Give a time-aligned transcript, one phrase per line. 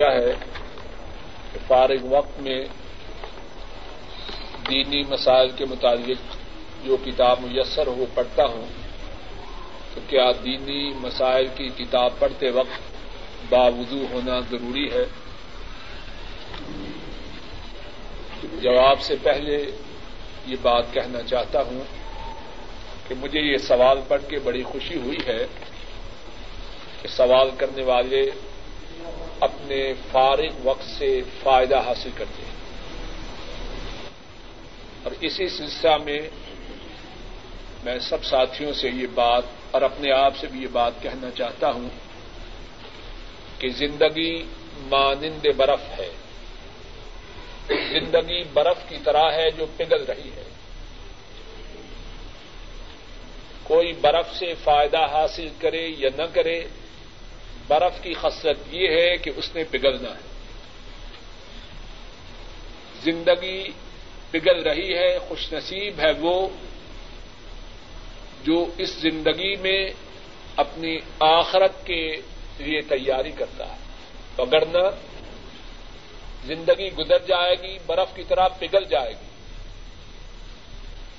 [0.00, 0.32] کیا ہے
[1.52, 2.64] کہ فارغ وقت میں
[4.70, 6.34] دینی مسائل کے متعلق
[6.86, 8.66] جو کتاب میسر ہو پڑھتا ہوں،
[9.94, 12.80] تو کیا دینی مسائل کی کتاب پڑھتے وقت
[13.48, 15.04] باوضو ہونا ضروری ہے؟
[18.62, 19.56] جواب سے پہلے
[20.46, 21.80] یہ بات کہنا چاہتا ہوں
[23.08, 25.46] کہ مجھے یہ سوال پڑھ کے بڑی خوشی ہوئی ہے
[27.02, 28.30] کہ سوال کرنے والے
[29.40, 32.56] اپنے فارغ وقت سے فائدہ حاصل کرتے ہیں۔
[35.02, 36.18] اور اسی سلسلہ میں
[37.84, 41.70] میں سب ساتھیوں سے یہ بات اور اپنے آپ سے بھی یہ بات کہنا چاہتا
[41.70, 41.88] ہوں
[43.58, 44.42] کہ زندگی
[44.78, 46.10] مانند برف ہے۔
[47.68, 50.44] زندگی برف کی طرح ہے جو پگھل رہی ہے۔
[53.62, 56.64] کوئی برف سے فائدہ حاصل کرے یا نہ کرے
[57.68, 60.36] برف کی خصلت یہ ہے کہ اس نے پگھلنا ہے۔
[63.02, 63.68] زندگی
[64.30, 66.48] پگھل رہی ہے، خوش نصیب ہے وہ
[68.44, 69.90] جو اس زندگی میں
[70.56, 72.16] اپنی آخرت کے
[72.58, 73.76] لیے تیاری کرتا ہے۔
[74.36, 74.90] پگڑنا
[76.44, 79.26] زندگی گزر جائے گی، برف کی طرح پگھل جائے گی۔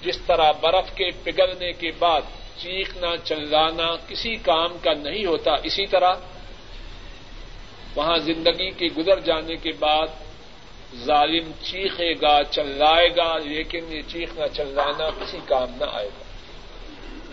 [0.01, 2.21] جس طرح برف کے پگھلنے کے بعد
[2.57, 6.13] چیخنا، چلانا کسی کام کا نہیں ہوتا، اسی طرح
[7.95, 10.07] وہاں زندگی کے گزر جانے کے بعد
[11.05, 16.23] ظالم چیخے گا، چلائے گا، لیکن یہ چیخنا چلانا کسی کام نہ آئے گا۔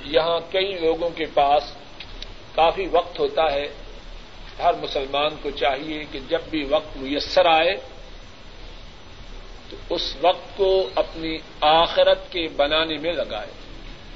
[0.04, 1.62] یہاں کئی لوگوں کے پاس
[2.54, 3.64] کافی وقت ہوتا ہے۔
[4.58, 7.76] ہر مسلمان کو چاہیے کہ جب بھی وقت میسر آئے،
[9.70, 13.50] تو اس وقت کو اپنی آخرت کے بنانے میں لگائے۔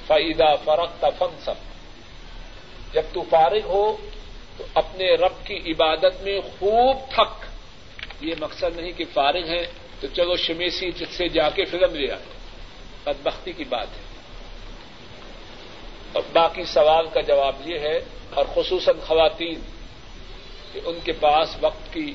[0.07, 1.53] فعیدہ فرق تفن سب
[2.93, 3.97] جب تو فارغ ہو
[4.59, 7.45] تو اپنے رب کی عبادت میں خوب تھک۔
[8.23, 9.65] یہ مقصد نہیں کہ فارغ ہے
[9.99, 12.23] تو چلو شمیسی جس سے جا کے فلم لے آئے۔
[13.03, 14.01] بدبختی کی بات ہے۔
[16.13, 17.99] اور باقی سوال کا جواب یہ ہے،
[18.33, 19.59] اور خصوصاً خواتین،
[20.73, 22.13] کہ ان کے پاس وقت کی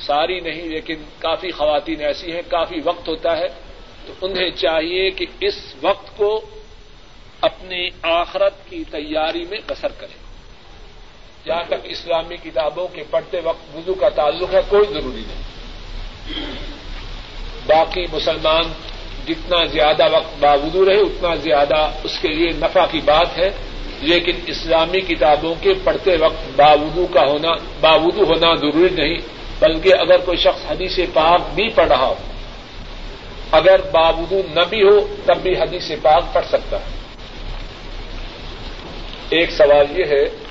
[0.00, 3.48] ساری نہیں، لیکن کافی خواتین ایسی ہیں، کافی وقت ہوتا ہے۔
[4.06, 6.40] تو انہیں چاہیے کہ اس وقت کو
[7.40, 10.29] اپنی آخرت کی تیاری میں بسر کریں۔
[11.46, 15.42] جہاں تک اسلامی کتابوں کے پڑھتے وقت وضو کا تعلق ہے، کوئی ضروری نہیں۔
[17.66, 18.62] باقی مسلمان
[19.28, 23.50] جتنا زیادہ وقت باوضو رہے، اتنا زیادہ اس کے لیے نفع کی بات ہے۔
[24.00, 29.18] لیکن اسلامی کتابوں کے پڑھتے وقت باوضو کا ہونا باوضو ہونا ضروری نہیں،
[29.58, 32.14] بلکہ اگر کوئی شخص حدیث پاک بھی پڑھ رہا ہو،
[33.50, 36.84] اگر باوضو نہ بھی ہو، تب بھی حدیث پاک پڑھ سکتا ہے۔
[39.30, 40.49] ایک سوال یہ ہے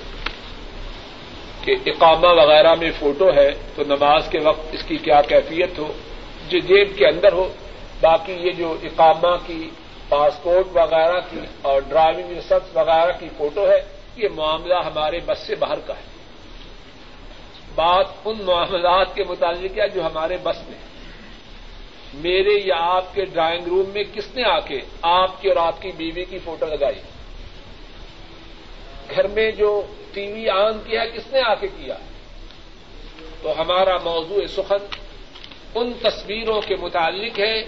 [1.69, 5.93] کہ اقامہ وغیرہ میں فوٹو ہے تو نماز کے وقت اس کی کیا کیفیت ہو،
[6.47, 7.53] جو جیب کے اندر ہو،
[8.01, 9.69] باقی یہ جو اقامہ کی
[10.09, 13.81] پاسپورٹ وغیرہ کی اور ڈرائیونگ لائسنس وغیرہ کی فوٹو ہے،
[14.15, 16.07] یہ معاملہ ہمارے بس سے باہر کا ہے۔
[17.75, 20.79] بات ان معاملات کے متعلق ہے جو ہمارے بس میں
[22.13, 25.81] میرے یا آپ کے ڈرائنگ روم میں کس نے آ کے آپ کی اور آپ
[25.81, 27.01] کی بیوی کی فوٹو لگائی؟
[29.15, 29.81] گھر میں جو
[30.13, 31.97] ٹی وی آن کیا، کس نے آ کے کیا؟
[33.41, 34.85] تو ہمارا موضوع سخن
[35.75, 37.63] ان تصویروں کے متعلق ہے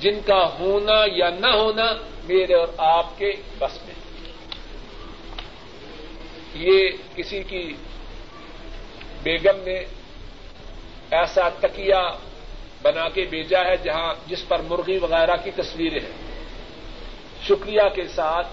[0.00, 1.92] جن کا ہونا یا نہ ہونا
[2.24, 3.94] میرے اور آپ کے بس میں۔
[6.54, 7.72] یہ کسی کی
[9.22, 9.84] بیگم نے
[11.10, 12.10] ایسا تکیا
[12.82, 16.28] بنا کے بھیجا ہے جہاں جس پر مرغی وغیرہ کی تصویریں ہیں۔
[17.42, 18.46] شکریہ کے ساتھ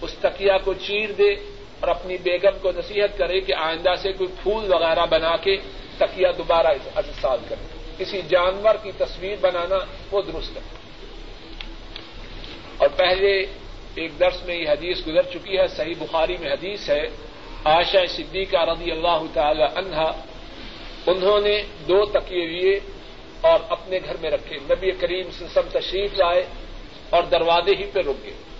[0.00, 1.34] اس تکیا کو چیر دے
[1.82, 5.56] اور اپنی بیگم کو نصیحت کرے کہ آئندہ سے کوئی پھول وغیرہ بنا کے
[5.98, 9.78] تکیا دوبارہ استعمال کرے۔ کسی جانور کی تصویر بنانا
[10.10, 10.60] وہ درست ہے۔
[12.76, 13.46] اور پہلے
[13.94, 17.02] ایک درس میں یہ حدیث گزر چکی ہے، صحیح بخاری میں حدیث ہے
[17.64, 20.12] آشا صدیقہ رضی اللہ تعالی عنہا،
[21.06, 22.80] انہوں نے دو تکیے لیے
[23.40, 26.44] اور اپنے گھر میں رکھے۔ نبی کریم سے سب تشریف لائے
[27.10, 28.51] اور دروازے ہی پہ رک گئے۔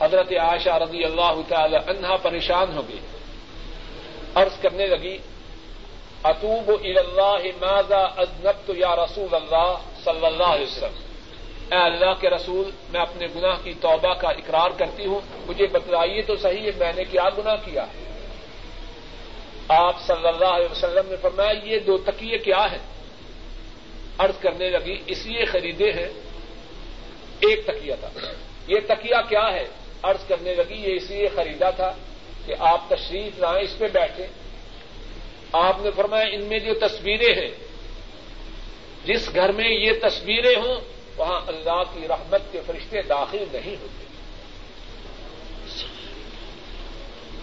[0.00, 2.98] حضرت عائشہ رضی اللہ تعالی عنہا پریشان ہو گئی۔
[4.34, 5.18] عرض کرنے لگی
[6.24, 9.74] اتوب اللہ ماذا ازنبت یا رسول اللہ
[10.04, 11.02] صلی اللہ علیہ وسلم؟
[11.70, 16.22] اے اللہ کے رسول، میں اپنے گناہ کی توبہ کا اقرار کرتی ہوں۔ مجھے بتلائیے
[16.22, 17.86] تو صحیح ہے، میں نے کیا گناہ کیا؟
[19.68, 22.78] آپ صلی اللہ علیہ وسلم نے فرمایا، یہ دو تکیے کیا ہیں؟
[24.18, 26.08] عرض کرنے لگی، اس لیے خریدے ہیں،
[27.40, 28.20] ایک تکیا تھا۔
[28.66, 29.68] یہ تکیا کیا ہے؟
[30.02, 31.92] عرض کرنے لگی، یہ اس لیے خریدا تھا
[32.46, 34.26] کہ آپ تشریف لائیں، اس پہ بیٹھے
[35.52, 37.50] آپ نے فرمایا، ان میں جو تصویریں ہیں،
[39.04, 40.80] جس گھر میں یہ تصویریں ہوں،
[41.16, 44.04] وہاں اللہ کی رحمت کے فرشتے داخل نہیں ہوتے۔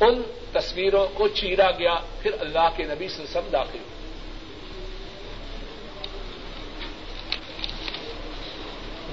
[0.05, 0.21] ان
[0.51, 3.97] تصویروں کو چیرا گیا، پھر اللہ کے نبی سے سب داخل ہوئے۔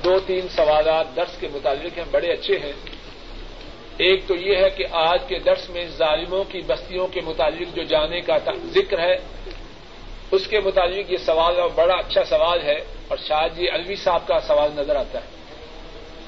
[0.05, 2.73] دو تین سوالات درس کے متعلق ہیں، بڑے اچھے ہیں۔
[3.99, 7.83] ایک تو یہ ہے کہ آج کے درس میں ظالموں کی بستیوں کے متعلق جو
[7.83, 8.39] جانے کا
[8.75, 9.17] ذکر ہے،
[10.31, 12.77] اس کے متعلق یہ سوال بڑا اچھا سوال ہے
[13.09, 15.29] اور شاید یہ الوی صاحب کا سوال نظر آتا ہے۔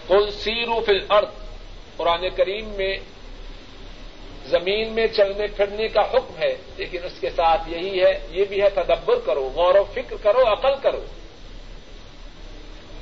[0.08, 1.28] کل سیرو فل ارد
[1.96, 2.96] قرآن کریم میں
[4.46, 8.62] زمین میں چلنے پھرنے کا حکم ہے، لیکن اس کے ساتھ یہی ہے، یہ بھی
[8.62, 11.04] ہے تدبر کرو، غور و فکر کرو، عقل کرو۔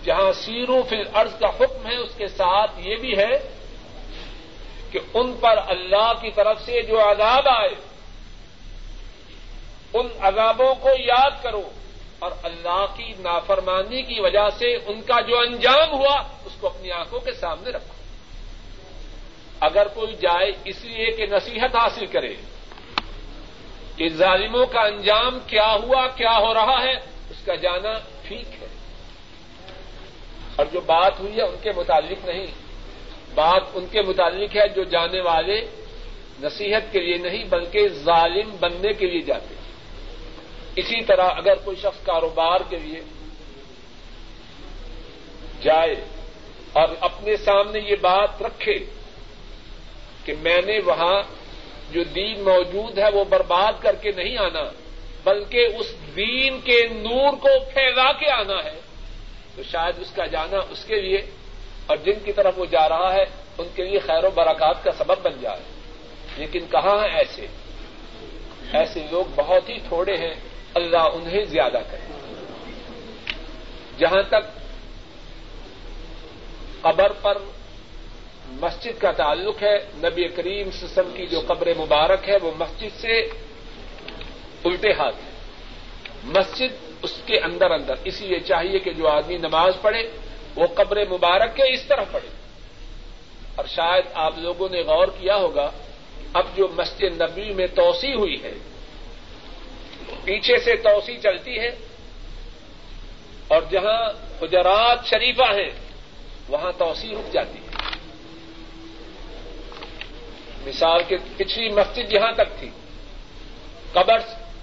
[0.05, 3.64] جہاں سیرو فل ارض کا حکم ہے، اس کے ساتھ یہ بھی ہے
[4.95, 7.75] کہ ان پر اللہ کی طرف سے جو عذاب آئے،
[9.95, 11.63] ان عذابوں کو یاد کرو
[12.19, 16.91] اور اللہ کی نافرمانی کی وجہ سے ان کا جو انجام ہوا، اس کو اپنی
[16.91, 17.95] آنکھوں کے سامنے رکھو۔
[19.61, 22.35] اگر کوئی جائے اس لیے کہ نصیحت حاصل کرے
[23.97, 26.95] کہ ظالموں کا انجام کیا ہوا، کیا ہو رہا ہے،
[27.31, 27.93] اس کا جانا
[28.29, 28.67] ٹھیک ہے۔
[30.57, 32.64] اور جو بات ہوئی ہے، ان کے متعلق نہیں۔
[33.35, 35.61] بات ان کے متعلق ہے جو جانے والے
[36.43, 39.63] نصیحت کے لیے نہیں، بلکہ ظالم بننے کے لیے جاتے ہیں۔
[40.77, 43.01] اسی طرح اگر کوئی شخص کاروبار کے لیے
[45.63, 45.95] جائے
[46.73, 48.79] اور اپنے سامنے یہ بات رکھے
[50.25, 51.23] کہ میں نے وہاں
[51.93, 54.65] جو دین موجود ہے وہ برباد کر کے نہیں آنا،
[55.25, 58.81] بلکہ اس دین کے نور کو پھیلا کے آنا ہے،
[59.57, 61.21] تو شاید اس کا جانا اس کے لیے
[61.87, 63.25] اور جن کی طرف وہ جا رہا ہے،
[63.59, 65.61] ان کے لیے خیر و برکات کا سبب بن جائے۔
[66.37, 67.47] لیکن کہاں ہیں ایسے؟
[68.73, 70.35] ایسے لوگ بہت ہی تھوڑے ہیں،
[70.75, 72.13] اللہ انہیں زیادہ کرے۔
[73.99, 74.59] جہاں تک
[76.81, 77.39] قبر پر
[78.47, 83.21] مسجد کا تعلق ہے، نبی کریم سسم کی جو قبر مبارک ہے، وہ مسجد سے
[84.65, 85.31] الٹے ہاتھ ہے۔
[86.25, 90.11] مسجد اس کے اندر اندر اسی لیے چاہیے کہ جو آدمی نماز پڑھے
[90.57, 92.29] وہ قبر مبارک کے اس طرح پڑھے
[93.55, 95.71] اور شاید آپ لوگوں نے غور کیا ہوگا
[96.33, 98.53] اب جو مسجد نبی میں توسیع ہوئی ہے،
[100.25, 101.71] پیچھے سے توسیع چلتی ہے،
[103.49, 104.09] اور جہاں
[104.43, 105.71] حجرات شریفہ ہیں،
[106.49, 107.65] وہاں توسیع رک جاتی ہے۔
[110.67, 112.71] مثال کے پچھلی مسجد یہاں تک تھی۔
[113.93, 114.19] قبر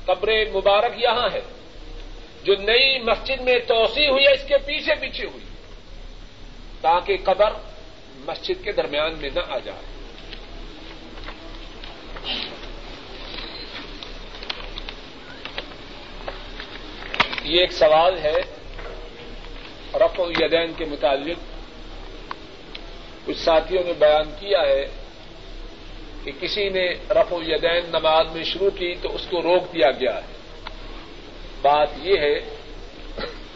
[0.05, 1.41] قبر مبارک یہاں ہے۔
[2.43, 5.50] جو نئی مسجد میں توسیع ہوئی ہے، اس کے پیچھے پیچھے ہوئی۔
[6.81, 7.53] تاکہ قبر
[8.15, 9.81] مسجد کے درمیان میں نہ آ جائے۔
[17.43, 18.35] یہ ایک سوال ہے
[19.93, 21.37] رف الیدین کے متعلق۔
[23.25, 24.87] کچھ ساتھیوں نے بیان کیا ہے
[26.23, 30.15] کہ کسی نے رف الیدین نماز میں شروع کی تو اس کو روک دیا گیا
[30.15, 30.37] ہے۔
[31.61, 32.39] بات یہ ہے،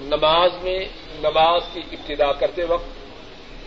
[0.01, 0.79] نماز میں
[1.19, 2.94] نماز کی ابتدا کرتے وقت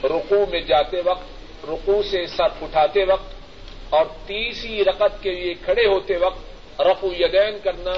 [0.05, 1.25] رقو میں جاتے وقت
[1.65, 3.35] رقو سے سر اٹھاتے وقت
[3.91, 6.39] اور تیسری رقط کے لیے کھڑے ہوتے وقت
[6.81, 7.93] رف یدین کرنا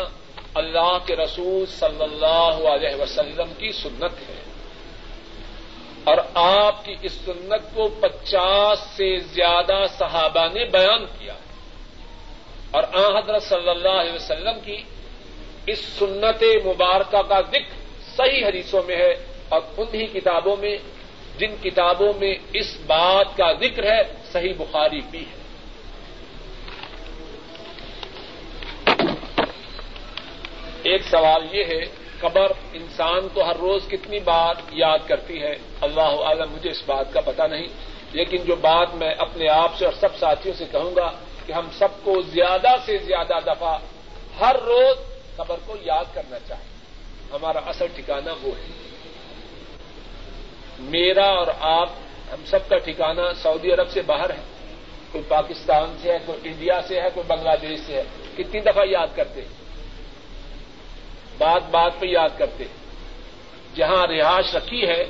[0.54, 4.42] اللہ کے رسول صلی اللہ علیہ وسلم کی سنت ہے۔
[6.04, 11.34] اور آپ کی اس سنت کو پچاس سے زیادہ صحابہ نے بیان کیا۔
[12.70, 14.82] اور آ حضرت صلی اللہ علیہ وسلم کی
[15.66, 17.80] اس سنت مبارکہ کا ذکر
[18.16, 19.10] صحیح حدیثوں میں ہے
[19.48, 20.78] اور انہی کتابوں میں
[21.40, 25.40] جن کتابوں میں اس بات کا ذکر ہے، صحیح بخاری بھی ہے۔
[30.82, 31.80] ایک سوال یہ ہے،
[32.20, 37.12] قبر انسان کو ہر روز کتنی بار یاد کرتی ہے؟ اللہ عالم مجھے اس بات
[37.12, 37.66] کا پتا نہیں۔
[38.12, 41.10] لیکن جو بات میں اپنے آپ سے اور سب ساتھیوں سے کہوں گا
[41.46, 43.78] کہ ہم سب کو زیادہ سے زیادہ دفعہ
[44.40, 44.98] ہر روز
[45.36, 46.74] قبر کو یاد کرنا چاہیے۔
[47.32, 48.89] ہمارا اصل ٹھکانا وہ ہے۔
[50.80, 51.88] میرا اور آپ
[52.32, 54.40] ہم سب کا ٹھکانا سعودی عرب سے باہر ہے۔
[55.12, 58.02] کوئی پاکستان سے ہے، کوئی انڈیا سے ہے، کوئی بنگلہ دیش سے ہے۔
[58.36, 59.40] کتنی دفعہ یاد کرتے
[61.38, 62.64] بات بات پہ یاد کرتے
[63.74, 65.04] جہاں رہائش رکھی ہے،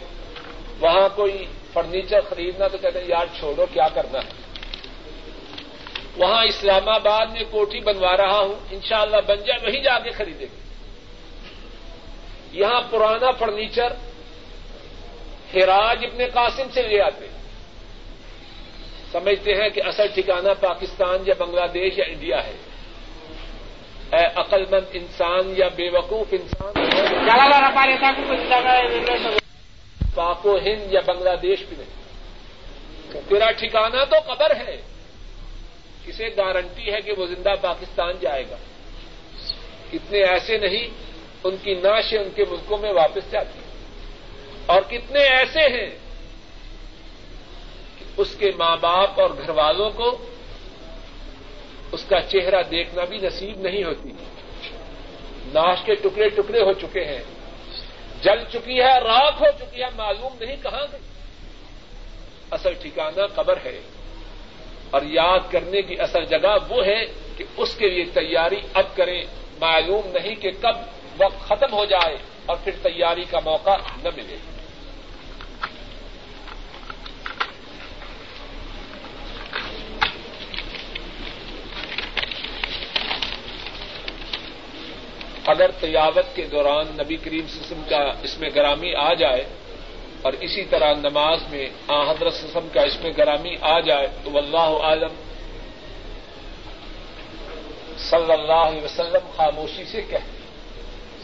[0.80, 4.40] وہاں کوئی فرنیچر خریدنا تو کہتے ہیں، یار چھوڑو، کیا کرنا؟ ہے
[6.16, 10.44] وہاں اسلام آباد میں کوٹھی بنوا رہا ہوں، انشاءاللہ بن جائے، وہیں جا کے خریدے
[10.44, 10.60] گے۔
[12.52, 13.92] یہاں پرانا فرنیچر
[15.54, 17.26] ہراج ابن قاسم سے لے آتے
[19.12, 22.52] سمجھتے ہیں کہ اصل ٹھکانا پاکستان یا بنگلہ دیش یا انڈیا ہے۔
[24.12, 26.72] اے عقل مند انسان۔ یا بے وقوف انسان
[30.14, 32.00] پاک و ہند یا بنگلہ دیش بھی نہیں۔
[33.28, 34.76] تیرا ٹھکانا تو قبر ہے۔
[36.06, 38.56] کسے گارنٹی ہے کہ وہ زندہ پاکستان جائے گا۔
[39.92, 40.88] کتنے ایسے نہیں
[41.44, 43.60] ان کی ناشیں ان کے ملکوں میں واپس جاتی۔
[44.66, 45.90] اور کتنے ایسے ہیں
[47.98, 50.26] کہ اس کے ماں باپ اور گھر والوں کو
[51.92, 54.08] اس کا چہرہ دیکھنا بھی نصیب نہیں ہوتی۔
[55.46, 57.22] ناش کے ٹکڑے ٹکڑے ہو چکے ہیں۔
[58.22, 61.00] جل چکی ہے راک ہو چکی ہے، معلوم نہیں کہاں گئی۔
[62.50, 63.80] اصل ٹھکانا قبر ہے۔
[64.90, 67.04] اور یاد کرنے کی اصل جگہ وہ ہے
[67.36, 69.22] کہ اس کے لیے تیاری اب کریں۔
[69.60, 70.76] معلوم نہیں کہ کب
[71.18, 72.16] وقت ختم ہو جائے۔
[72.50, 74.36] اور پھر تیاری کا موقع نہ ملے۔
[85.46, 89.44] اگر تیاوت کے دوران نبی کریم سسم کا اس میں گرامی آ جائے
[90.22, 94.38] اور اسی طرح نماز میں آ حضرت سسم کا اس میں گرامی آ جائے تو
[94.38, 95.14] اللہ عالم
[98.10, 100.16] صلی اللہ علیہ وسلم خاموشی سے کہ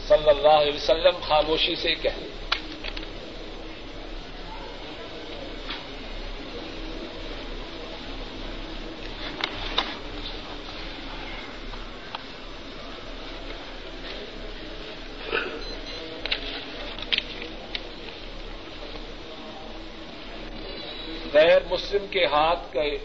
[0.07, 2.09] صلی اللہ علیہ وسلم خاموشی سے کہ
[21.33, 22.97] غیر مسلم کے ہاتھ کے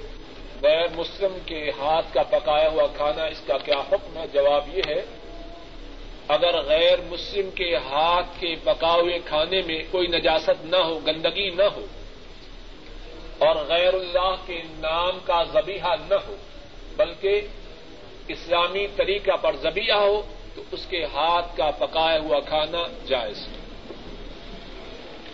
[0.62, 4.82] غیر مسلم کے ہاتھ کا پکایا ہوا کھانا اس کا کیا حکم ہے؟ جواب یہ
[4.86, 5.00] ہے
[6.34, 11.48] اگر غیر مسلم کے ہاتھ کے پکا ہوئے کھانے میں کوئی نجاست نہ ہو، گندگی
[11.50, 11.86] نہ ہو،
[13.38, 16.36] اور غیر اللہ کے نام کا زبیحہ نہ ہو،
[16.96, 17.40] بلکہ
[18.28, 20.20] اسلامی طریقہ پر زبیہ ہو،
[20.54, 23.46] تو اس کے ہاتھ کا پکایا ہوا کھانا جائز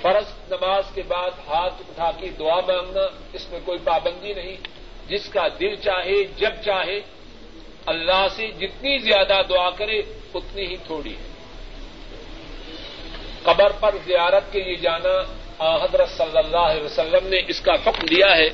[0.00, 4.56] فرض نماز کے بعد ہاتھ اٹھا کے دعا مانگنا اس میں کوئی پابندی نہیں۔
[5.08, 6.98] جس کا دل چاہے، جب چاہے،
[7.86, 10.00] اللہ سے جتنی زیادہ دعا کرے
[10.34, 11.28] اتنی ہی تھوڑی ہے۔
[13.42, 15.38] قبر پر زیارت کے لیے جانا
[15.84, 18.48] حضرت صلی اللہ علیہ وسلم نے اس کا فخر دیا ہے۔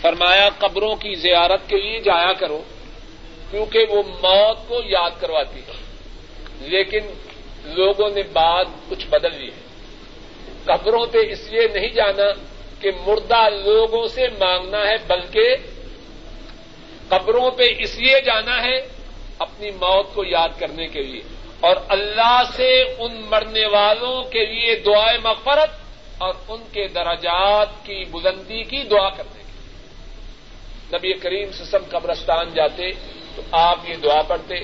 [0.00, 2.62] فرمایا، قبروں کی زیارت کے لیے جایا کرو،
[3.50, 5.72] کیونکہ وہ موت کو یاد کرواتی ہے۔
[6.60, 6.98] لیکن
[7.64, 9.66] لوگوں نے بات کچھ بدل لی ہے۔
[10.64, 12.32] قبروں پہ اس لیے نہیں جانا
[12.80, 15.56] کہ مردہ لوگوں سے مانگنا ہے، بلکہ
[17.08, 18.95] قبروں پہ اس لیے جانا ہے
[19.38, 21.22] اپنی موت کو یاد کرنے کے لیے
[21.60, 25.70] اور اللہ سے ان مرنے والوں کے لیے دعائیں مغفرت
[26.18, 32.54] اور ان کے درجات کی بلندی کی دعا کرنے کے لیے۔ نبی کریم سسم قبرستان
[32.54, 32.92] جاتے
[33.36, 34.54] تو آپ یہ دعا پڑھتے،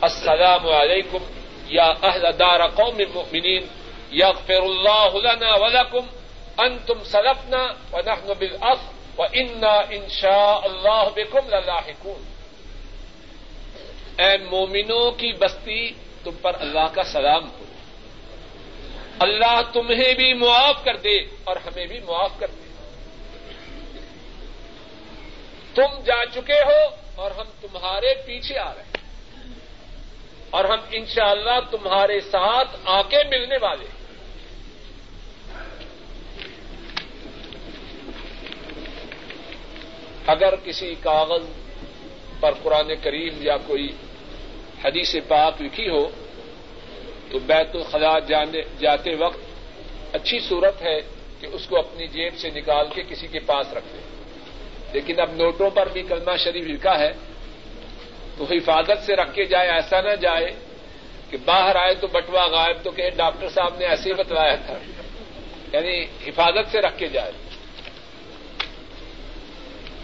[0.00, 1.18] السلام علیکم
[1.66, 3.66] یا اہل دار قوم مؤمنین
[4.10, 6.06] یغفر اللہ لنا ولکم،
[6.58, 12.31] انتم سلفنا ونحن بالاصل وإنا ان شاء اللہ بكم للاحقون۔
[14.18, 15.90] اے مومنوں کی بستی،
[16.24, 17.64] تم پر اللہ کا سلام ہو۔
[19.18, 22.62] اللہ تمہیں بھی معاف کر دے اور ہمیں بھی معاف کر دے۔
[25.74, 28.92] تم جا چکے ہو اور ہم تمہارے پیچھے آ رہے ہیں۔
[30.50, 34.02] اور ہم انشاءاللہ تمہارے ساتھ آ کے ملنے والے ہیں۔
[40.26, 41.42] اگر کسی کاغذ
[42.42, 43.88] پر قرآن کریم یا کوئی
[44.84, 46.08] حدیث پاک لکھی ہو،
[47.30, 48.18] تو بیت الخلاء
[48.78, 49.38] جاتے وقت
[50.12, 50.98] اچھی صورت ہے
[51.40, 54.00] کہ اس کو اپنی جیب سے نکال کے کسی کے پاس رکھ دیں
[54.92, 57.12] لیکن اب نوٹوں پر بھی کلمہ شریف لکھا ہے،
[58.38, 60.46] تو حفاظت سے رکھ کے جائے، ایسا نہ جائے
[61.30, 64.78] کہ باہر آئے تو بٹوا غائب تو کہ ڈاکٹر صاحب نے ایسے ہی بتلایا تھا۔
[65.72, 67.32] یعنی حفاظت سے رکھ کے جائے۔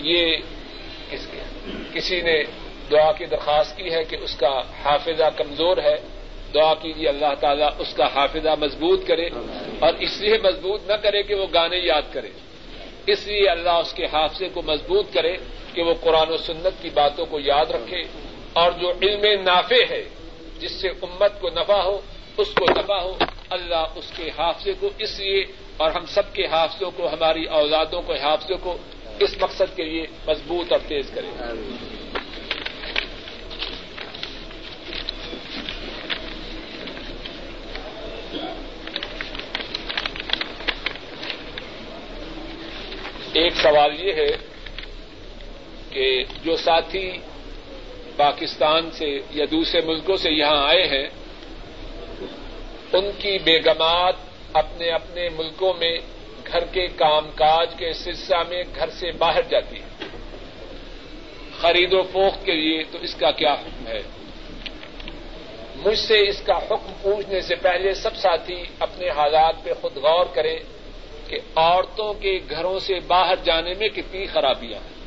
[0.00, 0.36] یہ
[1.98, 2.42] کسی نے
[2.90, 5.96] دعا کی درخواست کی ہے کہ اس کا حافظہ کمزور ہے،
[6.54, 9.28] دعا کیجیے اللہ تعالیٰ اس کا حافظہ مضبوط کرے
[9.78, 12.30] اور اس لیے مضبوط نہ کرے کہ وہ گانے یاد کرے۔
[13.06, 15.36] اس لیے اللہ اس کے حافظے کو مضبوط کرے
[15.74, 18.02] کہ وہ قرآن و سنت کی باتوں کو یاد رکھے
[18.52, 20.02] اور جو علم نافع ہے،
[20.58, 22.00] جس سے امت کو نفع ہو،
[22.36, 23.16] اس کو نفع ہو،
[23.50, 25.44] اللہ اس کے حافظے کو اس لیے
[25.76, 28.76] اور ہم سب کے حافظوں کو، ہماری اولادوں کو حافظوں کو
[29.20, 31.30] اس مقصد کے لیے مضبوط اور تیز کریں
[43.32, 44.36] ایک سوال یہ ہے
[45.90, 47.18] کہ جو ساتھی
[48.16, 51.06] پاکستان سے یا دوسرے ملکوں سے یہاں آئے ہیں،
[52.92, 54.14] ان کی بیگمات
[54.52, 55.98] اپنے اپنے ملکوں میں
[56.46, 60.08] گھر کے کام کاج کے سلسلہ میں گھر سے باہر جاتی ہیں۔
[61.60, 64.02] خرید و فوخت کے لیے تو اس کا کیا حکم ہے؟
[65.76, 70.26] مجھ سے اس کا حکم پوچھنے سے پہلے سب ساتھی اپنے حالات پہ خود غور
[70.34, 70.58] کریں۔
[71.28, 74.98] کہ عورتوں کے گھروں سے باہر جانے میں کتنی خرابیاں ہیں۔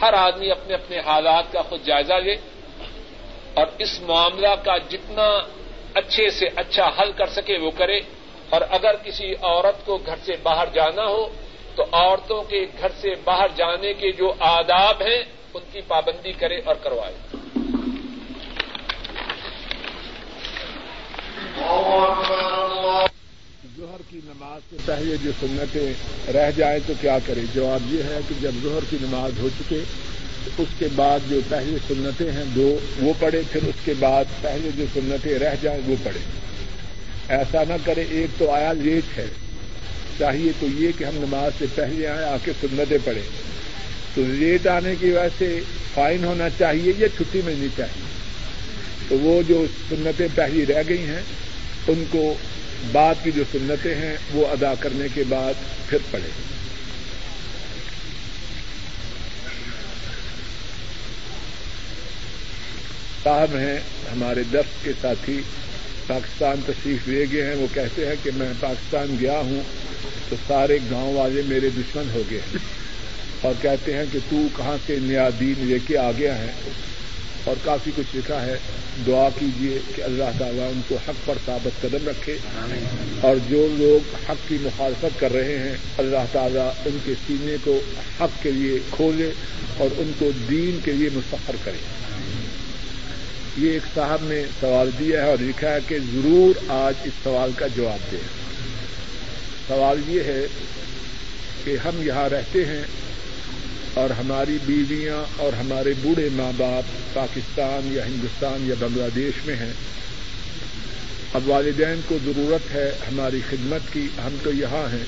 [0.00, 2.36] ہر آدمی اپنے اپنے حالات کا خود جائزہ لے
[3.54, 5.38] اور اس معاملہ کا جتنا
[5.94, 8.00] اچھے سے اچھا حل کر سکے وہ کرے۔
[8.50, 11.28] اور اگر کسی عورت کو گھر سے باہر جانا ہو
[11.74, 15.22] تو عورتوں کے گھر سے باہر جانے کے جو آداب ہیں
[15.54, 17.36] ان کی پابندی کرے اور کروائے۔
[21.58, 22.63] ظہر
[24.14, 25.92] کی نماز سے پہلے جو سنتیں
[26.32, 29.78] رہ جائیں تو کیا کریں؟ جواب یہ ہے کہ جب ظہر کی نماز ہو چکے،
[30.58, 34.70] اس کے بعد جو پہلے سنتیں ہیں، دو وہ پڑھے پھر اس کے بعد پہلے
[34.76, 36.20] جو سنتیں رہ جائیں، وہ پڑھے
[37.28, 39.26] ایسا نہ کرے ایک تو آیا لیٹ ہے۔
[40.18, 43.28] چاہیے تو یہ کہ ہم نماز سے پہلے آئیں، آ کے سنتیں پڑھیں۔
[44.14, 45.60] تو لیٹ آنے کی وجہ سے
[45.94, 48.02] فائن ہونا چاہیے یا چھٹی ملنی چاہیے؟
[49.08, 51.22] تو وہ جو سنتیں پہلی رہ گئی ہیں،
[51.88, 52.34] ان کو
[52.92, 55.54] بعد کی جو سنتیں ہیں وہ ادا کرنے کے بعد
[55.88, 56.54] پھر پڑھیں۔
[63.24, 63.78] صاحب ہیں،
[64.12, 65.40] ہمارے درس کے ساتھی
[66.06, 69.62] پاکستان تشریف لے گئے ہیں۔ وہ کہتے ہیں کہ میں پاکستان گیا ہوں
[70.28, 72.58] تو سارے گاؤں والے میرے دشمن ہو گئے ہیں۔
[73.40, 76.52] اور کہتے ہیں کہ تو کہاں سے نیا دین لے کے آ گیا ہے؟
[77.44, 78.56] اور کافی کچھ لکھا ہے۔
[79.06, 82.38] دعا کیجیے کہ اللہ تعالیٰ ان کو حق پر ثابت قدم رکھے۔
[83.20, 87.80] اور جو لوگ حق کی مخالفت کر رہے ہیں اللہ تعالیٰ ان کے سینے کو
[88.20, 89.30] حق کے لیے کھولے
[89.76, 91.76] اور ان کو دین کے لیے مستقر کرے۔
[93.56, 97.50] یہ ایک صاحب نے سوال دیا ہے اور لکھا ہے کہ ضرور آج اس سوال
[97.56, 98.18] کا جواب دیں۔
[99.68, 100.46] سوال یہ ہے
[101.64, 102.82] کہ ہم یہاں رہتے ہیں
[103.94, 109.56] اور ہماری بیویاں اور ہمارے بوڑھے ماں باپ پاکستان یا ہندوستان یا بنگلہ دیش میں
[109.56, 109.72] ہیں۔
[111.34, 115.04] اب والدین کو ضرورت ہے ہماری خدمت کی، ہم تو یہاں ہیں۔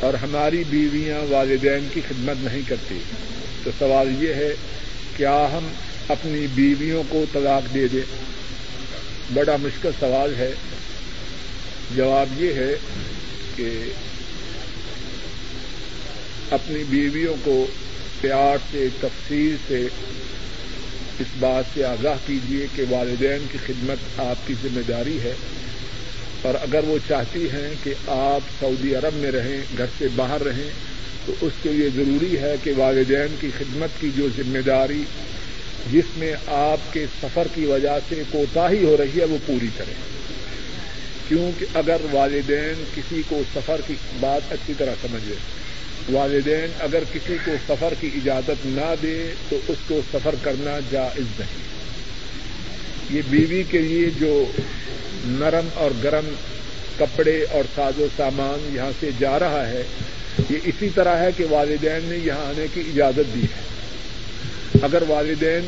[0.00, 2.98] اور ہماری بیویاں والدین کی خدمت نہیں کرتی۔
[3.64, 4.54] تو سوال یہ ہے،
[5.16, 5.68] کیا ہم
[6.08, 8.34] اپنی بیویوں کو طلاق دے دیں؟
[9.34, 10.52] بڑا مشکل سوال ہے۔
[11.96, 12.74] جواب یہ ہے
[13.56, 13.68] کہ
[16.50, 17.66] اپنی بیویوں کو
[18.20, 19.86] پیار سے، تفصیل سے
[21.20, 25.32] اس بات سے آگاہ کیجیے کہ والدین کی خدمت آپ کی ذمہ داری ہے۔
[26.42, 30.70] اور اگر وہ چاہتی ہیں کہ آپ سعودی عرب میں رہیں، گھر سے باہر رہیں،
[31.26, 35.02] تو اس کے لیے ضروری ہے کہ والدین کی خدمت کی جو ذمہ داری
[35.92, 39.94] جس میں آپ کے سفر کی وجہ سے کوتاہی ہو رہی ہے، وہ پوری کریں۔
[41.28, 45.63] کیونکہ اگر والدین کسی کو سفر کی بات اچھی طرح سمجھ لیں
[46.12, 51.40] والدین اگر کسی کو سفر کی اجازت نہ دے تو اس کو سفر کرنا جائز
[51.40, 51.62] نہیں۔
[53.10, 54.44] یہ بیوی کے لیے جو
[55.24, 56.28] نرم اور گرم
[56.98, 59.82] کپڑے اور ساز و سامان یہاں سے جا رہا ہے،
[60.50, 63.62] یہ اسی طرح ہے کہ والدین نے یہاں آنے کی اجازت دی ہے۔
[64.82, 65.66] اگر والدین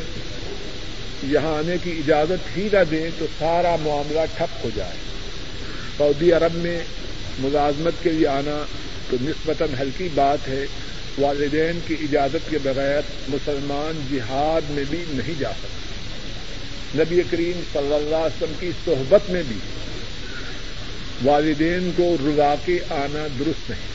[1.23, 4.97] یہاں آنے کی اجازت ہی نہ دیں تو سارا معاملہ ٹھپ ہو جائے۔
[5.99, 6.81] سعودی عرب میں
[7.39, 8.65] ملازمت کے لیے آنا
[9.11, 10.65] تو نسبتاً ہلکی بات ہے،
[11.19, 17.95] والدین کی اجازت کے بغیر مسلمان جہاد میں بھی نہیں جا سکتے۔ نبی کریم صلی
[17.95, 19.59] اللہ علیہ وسلم کی صحبت میں بھی
[21.25, 23.95] والدین کو رلا کے آنا درست نہیں۔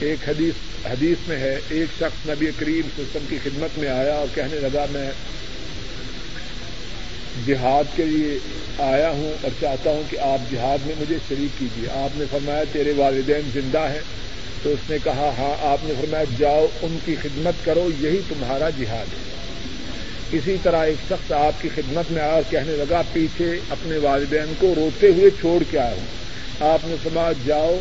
[0.00, 4.26] ایک حدیث حدیث میں ہے، ایک شخص نبی کریم سسٹم کی خدمت میں آیا اور
[4.34, 5.10] کہنے لگا، میں
[7.46, 8.38] جہاد کے لیے
[8.78, 12.64] آیا ہوں اور چاہتا ہوں کہ آپ جہاد میں مجھے شریک کیجیے۔ آپ نے فرمایا
[12.64, 14.00] تیرے والدین زندہ ہیں۔
[14.62, 18.70] تو اس نے کہا ہاں آپ نے فرمایا، جاؤ، ان کی خدمت کرو، یہی تمہارا
[18.70, 19.18] جہاد ہے۔
[20.32, 24.54] اسی طرح ایک شخص آپ کی خدمت میں آیا اور کہنے لگا، پیچھے اپنے والدین
[24.58, 26.06] کو روتے ہوئے چھوڑ کے آیا ہوں۔
[26.60, 27.80] آپ نے فرمایا، جاؤ،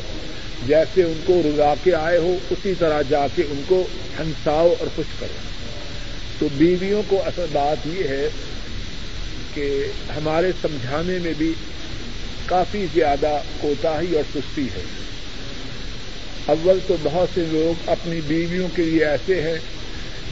[0.62, 3.88] جیسے ان کو رضا کے آئے ہو، اسی طرح جا کے ان کو
[4.19, 5.38] ہنساؤ اور خوش کرو۔
[6.39, 8.29] تو بیویوں کو اصل بات یہ ہے
[9.57, 9.85] کہ
[10.17, 11.53] ہمارے سمجھانے میں بھی
[12.45, 14.83] کافی زیادہ کوتاہی اور سستی ہے۔
[16.45, 19.55] اول تو بہت سے لوگ اپنی بیویوں کے لیے ایسے ہیں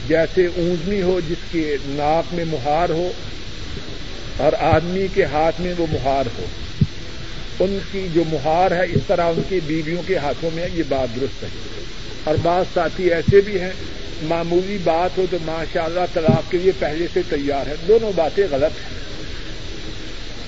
[0.08, 3.12] جیسے اونجنی ہو جس کے ناک میں مہار ہو
[4.36, 6.44] اور آدمی کے ہاتھ میں وہ مہار ہو۔
[7.60, 11.20] ان کی جو مہار ہے اس طرح ان کی بیویوں کے ہاتھوں میں یہ بات
[11.20, 11.48] درست ہے۔
[12.24, 13.72] اور بعض ساتھی ایسے بھی ہیں،
[14.22, 18.46] معمولی بات ہو تو ماشاء اللہ طلاق کے لیے پہلے سے تیار ہے دونوں باتیں
[18.50, 18.95] غلط ہیں۔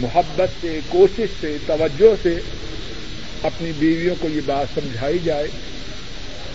[0.00, 2.38] محبت سے، کوشش سے، توجہ سے
[3.42, 5.46] اپنی بیویوں کو یہ بات سمجھائی جائے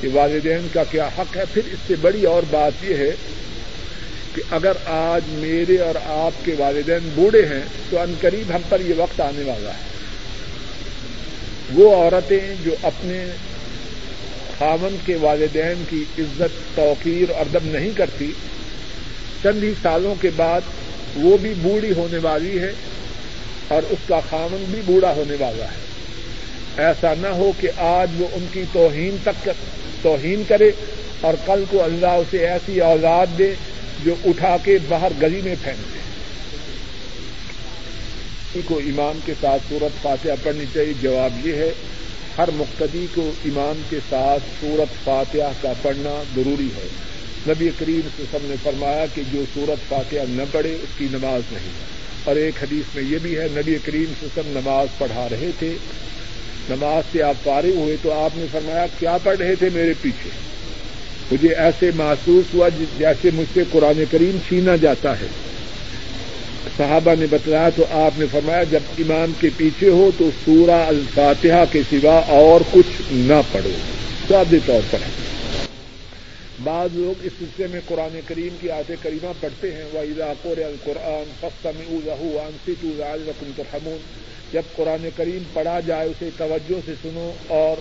[0.01, 3.11] کہ والدین کا کیا حق ہے۔ پھر اس سے بڑی اور بات یہ ہے
[4.35, 8.81] کہ اگر آج میرے اور آپ کے والدین بوڑھے ہیں تو ان قریب ہم پر
[8.81, 9.93] یہ وقت آنے والا ہے۔
[11.73, 13.25] وہ عورتیں جو اپنے
[14.59, 18.31] خامن کے والدین کی عزت، توقیر اور ادب نہیں کرتی،
[19.43, 20.61] چند ہی سالوں کے بعد
[21.15, 22.71] وہ بھی بوڑھی ہونے والی ہے۔
[23.67, 25.83] اور اس کا خامن بھی بوڑھا ہونے والا ہے۔
[26.77, 29.49] ایسا نہ ہو کہ آج وہ ان کی توہین تک
[30.01, 30.71] توہین کرے
[31.21, 33.53] اور کل کو اللہ اسے ایسی اولاد دے
[34.03, 35.99] جو اٹھا کے باہر گلی میں پھینک دے۔
[38.65, 41.71] کو امام کے ساتھ سورت فاتحہ پڑھنی چاہیے۔ جواب یہ ہے،
[42.37, 46.87] ہر مقتدی کو امام کے ساتھ سورت فاتحہ کا پڑھنا ضروری ہے۔
[47.47, 51.41] نبی کریم سے سب نے فرمایا کہ جو سورت فاتحہ نہ پڑھے، اس کی نماز
[51.51, 55.51] نہیں۔ اور ایک حدیث میں یہ بھی ہے، نبی کریم سے سب نماز پڑھا رہے
[55.59, 55.77] تھے۔
[56.69, 60.29] نماز سے آپ فارغ ہوئے تو آپ نے فرمایا، کیا پڑھ رہے تھے میرے پیچھے؟
[61.31, 65.27] مجھے ایسے محسوس ہوا جیسے مجھ سے قرآن کریم چھینا جاتا ہے۔
[66.77, 71.65] صحابہ نے بتلایا تو آپ نے فرمایا، جب امام کے پیچھے ہو تو سورہ الفاتحہ
[71.65, 73.73] کے سوا اور کچھ نہ پڑھو۔
[74.27, 75.22] سادے طور پر ہے۔
[76.63, 81.31] بعض لوگ اس سلسلے میں قرآن کریم کی آتے کریمہ پڑھتے ہیں وہ علاقور القرآن
[81.39, 82.85] فسم ازہ انسط
[83.29, 83.97] رقم ترحمون۔
[84.51, 87.77] جب قرآن کریم پڑھا جائے اسے توجہ سے سنو اور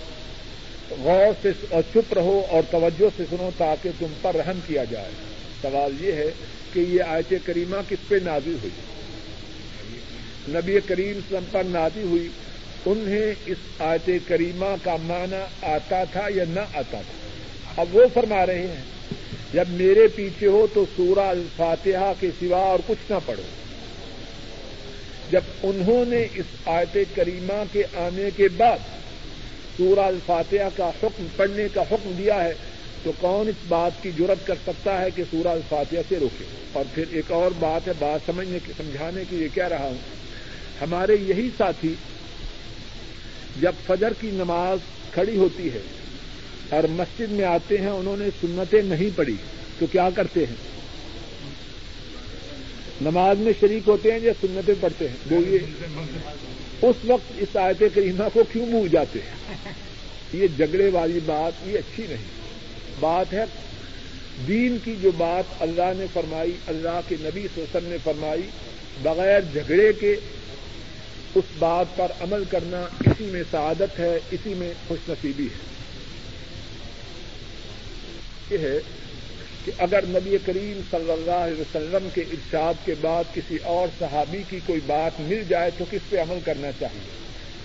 [0.99, 5.11] غور سے اور چپ رہو اور توجہ سے سنو تاکہ تم پر رحم کیا جائے۔
[5.61, 6.29] سوال یہ ہے
[6.73, 8.71] کہ یہ آیت کریمہ کس پہ نازی ہوئی؟
[10.49, 12.27] نبی کریم سلم پر نازی ہوئی۔
[12.85, 17.22] انہیں اس آیت کریمہ کا معنی آتا تھا یا نہ آتا تھا؟
[17.77, 18.81] اب وہ فرما رہے ہیں،
[19.53, 23.43] جب میرے پیچھے ہو تو سورہ الفاتحہ کے سوا اور کچھ نہ پڑھو۔
[25.31, 28.77] جب انہوں نے اس آیت کریمہ کے آنے کے بعد
[29.77, 32.53] سورہ الفاتحہ کا حکم، پڑھنے کا حکم دیا ہے،
[33.03, 36.85] تو کون اس بات کی جرت کر سکتا ہے کہ سورہ الفاتحہ سے روکے؟ اور
[36.93, 39.97] پھر ایک اور بات ہے، بات سمجھنے سمجھانے کی یہ کہہ رہا ہوں۔
[40.81, 41.93] ہمارے یہی ساتھی،
[43.61, 44.77] جب فجر کی نماز
[45.13, 45.79] کھڑی ہوتی ہے
[46.69, 49.35] اور مسجد میں آتے ہیں، انہوں نے سنتیں نہیں پڑھی،
[49.79, 50.55] تو کیا کرتے ہیں؟
[53.01, 55.59] نماز میں شریک ہوتے ہیں یا سنتیں پڑھتے ہیں؟ بولیے،
[56.81, 59.55] اس وقت اس آیت کریمہ کو کیوں بھول جاتے ہیں؟
[60.33, 62.23] یہ جھگڑے والی بات یہ اچھی نہیں۔
[62.99, 63.45] بات ہے،
[64.47, 68.41] دین کی جو بات اللہ نے فرمائی، اللہ کے نبی سوسن نے فرمائی،
[69.01, 70.15] بغیر جھگڑے کے
[71.35, 75.82] اس بات پر عمل کرنا اسی میں سعادت ہے، اسی میں خوش نصیبی ہے۔
[78.53, 78.79] یہ ہے
[79.65, 84.43] کہ اگر نبی کریم صلی اللہ علیہ وسلم کے ارشاد کے بعد کسی اور صحابی
[84.49, 87.09] کی کوئی بات مل جائے تو کس پہ عمل کرنا چاہیے؟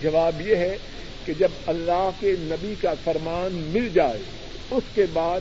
[0.03, 0.77] جواب یہ ہے
[1.25, 4.19] کہ جب اللہ کے نبی کا فرمان مل جائے،
[4.71, 5.41] اس کے بعد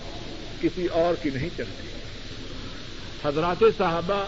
[0.62, 1.88] کسی اور کی نہیں چلتی۔
[3.24, 4.26] حضرات صحابہ،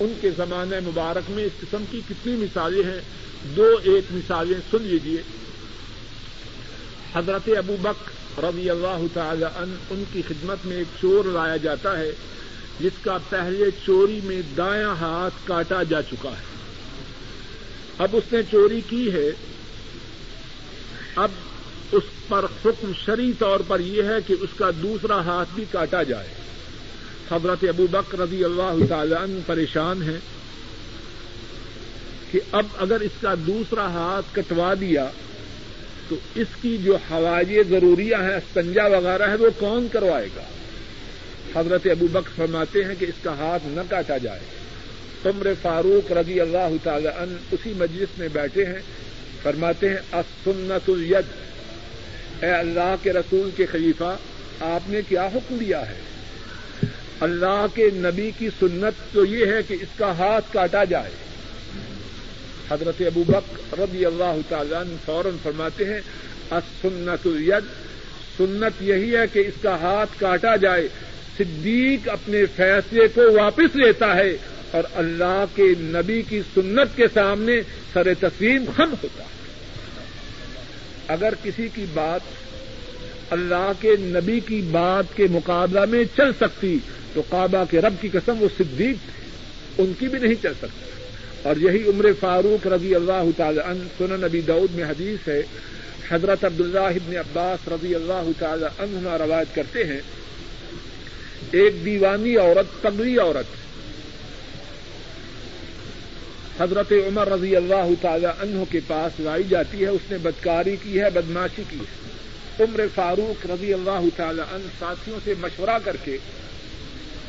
[0.00, 3.00] ان کے زمانہ مبارک میں اس قسم کی کتنی مثالیں ہیں۔
[3.56, 5.22] دو ایک مثالیں سن لیجیے
[7.16, 8.10] حضرت ابو بک
[8.44, 12.12] رضی اللہ تعالی ان ان کی خدمت میں ایک چور لایا جاتا ہے،
[12.80, 16.56] جس کا پہلے چوری میں دایاں ہاتھ کاٹا جا چکا ہے۔
[17.98, 19.30] اب اس نے چوری کی ہے۔
[21.16, 21.30] اب
[21.92, 26.02] اس پر حکم شری طور پر یہ ہے کہ اس کا دوسرا ہاتھ بھی کاٹا
[26.02, 26.28] جائے۔
[27.30, 30.18] حضرت ابو بک رضی اللہ تعالی پریشان ہے
[32.30, 35.10] کہ اب اگر اس کا دوسرا ہاتھ کٹوا دیا
[36.08, 40.42] تو اس کی جو ہوائی ضروریاں ہیں استنجا وغیرہ ہے، وہ کون کروائے گا؟
[41.60, 44.40] حضرت ابو بک فرماتے ہیں کہ اس کا ہاتھ نہ کاٹا جائے۔
[45.24, 48.78] عمر فاروق رضی اللہ تعالی ان اسی مجلس میں بیٹھے ہیں،
[49.42, 51.24] فرماتے ہیں اسنت الید
[52.44, 54.16] اے اللہ کے رسول کے خلیفہ،
[54.60, 55.98] آپ نے کیا حکم دیا ہے؟
[57.20, 61.10] اللہ کے نبی کی سنت تو یہ ہے کہ اس کا ہاتھ کاٹا جائے۔
[62.70, 66.00] حضرت ابو بک رضی اللہ تعالیٰ فوراً فرماتے ہیں
[66.82, 67.64] سنت الید،
[68.36, 70.88] سنت یہی ہے کہ اس کا ہاتھ کاٹا جائے،
[71.38, 74.36] صدیق اپنے فیصلے کو واپس لیتا ہے
[74.70, 77.60] اور اللہ کے نبی کی سنت کے سامنے
[77.92, 79.34] سر تسلیم خم ہوتا ہے۔
[81.08, 82.20] اگر کسی کی بات
[83.30, 86.78] اللہ کے نبی کی بات کے مقابلہ میں چل سکتی
[87.14, 90.95] تو کعبہ کے رب کی قسم وہ صدیق تھے، ان کی بھی نہیں چل سکتی۔
[91.46, 95.42] اور یہی عمر فاروق رضی اللہ تعالی عنہ، سنن نبی دعود میں حدیث ہے،
[96.10, 100.00] حضرت عبداللہ ابن عباس رضی اللہ تعالی عنہ روایت کرتے ہیں،
[101.52, 103.54] ایک دیوانی عورت تگڑی عورت،
[106.60, 111.00] حضرت عمر رضی اللہ تعالی عنہ کے پاس لائی جاتی ہے، اس نے بدکاری کی
[111.00, 116.16] ہے، بدماشی کی ہے۔ عمر فاروق رضی اللہ تعالی عنہ ساتھیوں سے مشورہ کر کے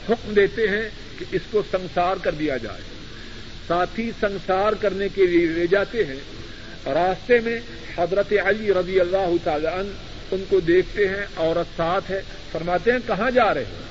[0.09, 2.96] حکم دیتے ہیں کہ اس کو سنسار کر دیا جائے۔
[3.67, 6.15] ساتھی سنسار کرنے کے لیے لے جاتے ہیں۔
[6.85, 7.59] راستے میں
[7.97, 9.89] حضرت علی رضی اللہ تعالی عنہ
[10.31, 13.81] ان کو دیکھتے ہیں، عورت ساتھ ہے۔ فرماتے ہیں، کہاں جا رہے ہیں؟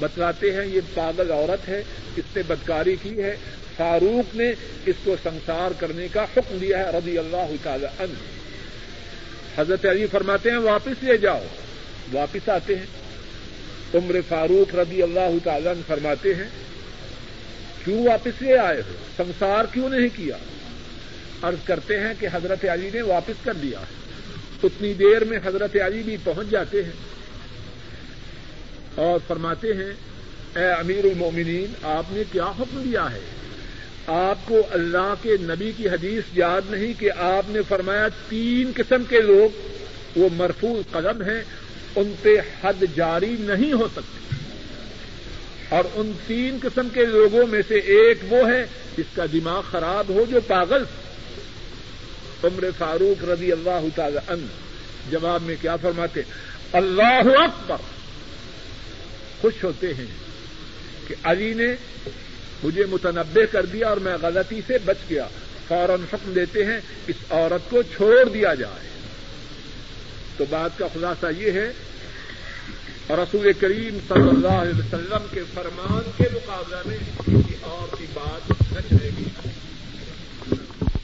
[0.00, 1.82] بتلاتے ہیں، یہ پاگل عورت ہے،
[2.16, 3.36] اس نے بدکاری کی ہے۔
[3.76, 4.52] فاروق نے
[4.86, 8.14] اس کو سنسار کرنے کا حکم دیا ہے رضی اللہ تعالی عنہ۔
[9.60, 11.42] حضرت علی فرماتے ہیں، واپس لے جاؤ۔
[12.12, 12.86] واپس آتے ہیں۔
[13.94, 16.48] عمر فاروق رضی اللہ تعالی عنہ فرماتے ہیں
[17.86, 20.36] کیوں واپس لے آئے ہو؟ سنسار کیوں نہیں کیا؟
[21.42, 23.78] عرض کرتے ہیں کہ حضرت علی نے واپس کر دیا۔
[24.62, 26.90] اتنی دیر میں حضرت علی بھی پہنچ جاتے ہیں۔
[28.94, 29.92] اور فرماتے ہیں،
[30.56, 33.20] اے امیر المومنین، آپ نے کیا حکم دیا ہے؟
[34.06, 39.04] آپ کو اللہ کے نبی کی حدیث یاد نہیں کہ آپ نے فرمایا تین قسم
[39.08, 39.68] کے لوگ
[40.16, 41.42] وہ مرفوع قدم ہیں،
[41.96, 44.25] ان پہ حد جاری نہیں ہو سکتی۔
[45.68, 48.66] اور ان تین قسم کے لوگوں میں سے ایک وہ ہے
[48.98, 50.82] جس کا دماغ خراب ہو جو پاگل
[52.44, 54.46] عمر فاروق رضی اللہ تعالی عنہ۔
[55.10, 56.20] جواب میں کیا فرماتے
[56.72, 57.76] اللہ اکبر۔
[59.40, 60.06] خوش ہوتے ہیں
[61.08, 61.66] کہ علی نے
[62.62, 65.26] مجھے متنبع کر دیا اور میں غلطی سے بچ گیا۔
[65.68, 68.88] فوراً حکم دیتے ہیں اس عورت کو چھوڑ دیا جائے۔
[70.36, 71.72] تو بات کا خلاصہ یہ ہے
[73.10, 78.50] رسول کریم صلی اللہ علیہ وسلم کے فرمان کے مقابلہ میں کسی اور کی بات
[78.50, 79.24] نہ چلے گی۔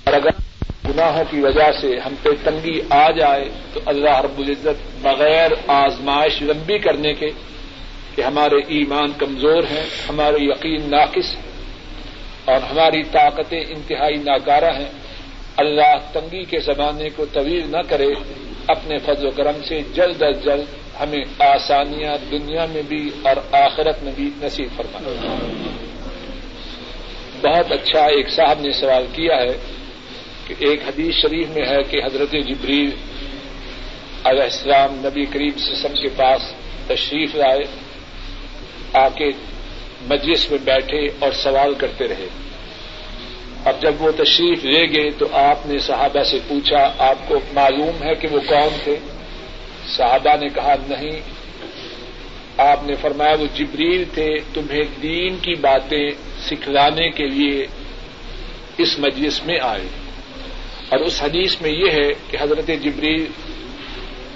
[0.05, 0.31] اور اگر
[0.89, 6.43] گناہوں کی وجہ سے ہم پہ تنگی آ جائے تو اللہ رب العزت بغیر آزمائش
[6.43, 7.31] لمبی کرنے کے
[8.15, 11.37] کہ ہمارے ایمان کمزور ہیں ہمارے یقین ناقص
[12.45, 14.91] اور ہماری طاقتیں انتہائی ناکارہ ہیں۔
[15.57, 18.07] اللہ تنگی کے زمانے کو طویل نہ کرے،
[18.67, 24.03] اپنے فضل و کرم سے جلد از جلد ہمیں آسانیاں دنیا میں بھی اور آخرت
[24.03, 25.17] میں بھی نصیب فرمائے۔
[27.43, 29.57] بہت اچھا ایک صاحب نے سوال کیا ہے
[30.47, 32.91] کہ ایک حدیث شریف میں ہے کہ حضرت جبریل
[34.25, 36.43] علیہ السلام نبی کریم سسم کے پاس
[36.87, 37.61] تشریف لائے
[38.93, 39.29] آ کے
[40.03, 42.27] مجلس میں بیٹھے اور سوال کرتے رہے۔
[43.65, 48.03] اب جب وہ تشریف لے گئے تو آپ نے صحابہ سے پوچھا، آپ کو معلوم
[48.03, 48.97] ہے کہ وہ کون تھے؟
[49.97, 51.21] صحابہ نے کہا، نہیں،
[52.59, 56.11] آپ نے فرمایا وہ جبریل تھے، تمہیں دین کی باتیں
[56.47, 57.67] سکھلانے کے لیے
[58.79, 59.85] اس مجلس میں آئے۔
[60.89, 63.27] اور اس حدیث میں یہ ہے کہ حضرت جبریل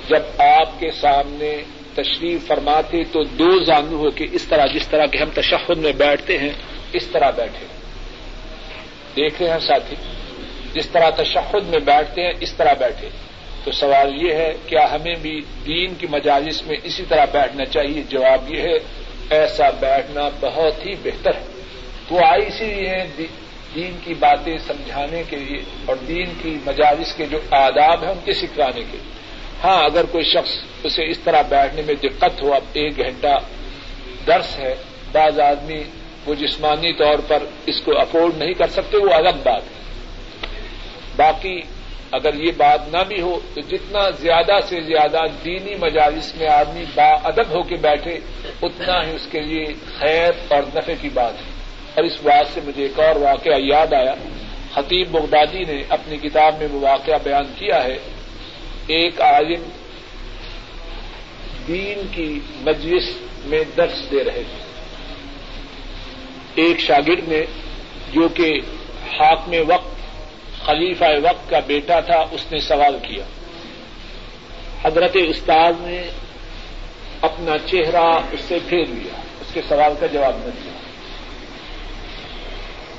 [0.09, 1.63] جب آپ کے سامنے
[1.95, 5.93] تشریف فرماتے تو دو زانو ہو کے اس طرح جس طرح کے ہم تشہد میں
[5.93, 6.53] بیٹھتے ہیں،
[6.93, 7.67] اس طرح بیٹھے۔
[9.17, 9.97] دیکھ رہے ہیں ساتھی،
[10.73, 13.09] جس طرح تشہد میں بیٹھتے ہیں، اس طرح بیٹھے۔
[13.67, 18.03] تو سوال یہ ہے، کیا ہمیں بھی دین کی مجالس میں اسی طرح بیٹھنا چاہیے؟
[18.09, 18.79] جواب یہ ہے،
[19.31, 21.45] ایسا بیٹھنا بہت ہی بہتر ہے۔
[22.11, 23.27] وہ آئی اسی لیے
[23.75, 28.19] دین کی باتیں سمجھانے کے لیے اور دین کی مجالس کے جو آداب ہیں، ان
[28.25, 29.13] کے سکھلانے کے لیے۔
[29.65, 30.51] ہاں اگر کوئی شخص
[30.83, 33.39] اسے اس طرح بیٹھنے میں دقت ہو، اب ایک گھنٹہ
[34.27, 34.75] درس ہے،
[35.13, 35.83] بعض آدمی
[36.27, 39.77] وہ جسمانی طور پر اس کو افورڈ نہیں کر سکتے، وہ الگ بات ہے۔
[41.17, 41.61] باقی
[42.11, 46.85] اگر یہ بات نہ بھی ہو تو جتنا زیادہ سے زیادہ دینی مجالس میں آدمی
[46.95, 48.19] با ادب ہو کے بیٹھے،
[48.63, 49.65] اتنا ہی اس کے لیے
[49.99, 51.57] خیر اور نفع کی بات ہے۔
[51.95, 54.15] اور اس بات سے مجھے ایک اور واقعہ یاد آیا۔
[54.75, 57.99] خطیب بغدادی نے اپنی کتاب میں وہ واقعہ بیان کیا ہے۔
[58.87, 59.63] ایک عالم
[61.69, 63.05] دین کی مجلس
[63.45, 64.67] میں درس دے رہے تھے۔
[66.55, 67.43] ایک شاگرد نے
[68.13, 68.61] جو کہ
[69.19, 69.96] حاکم وقت
[70.67, 73.25] خلیفہ وقت کا بیٹا تھا، اس نے سوال کیا۔
[74.83, 76.03] حضرت استاد نے
[77.21, 80.73] اپنا چہرہ اس سے پھیر لیا، اس کے سوال کا جواب نہ دیا۔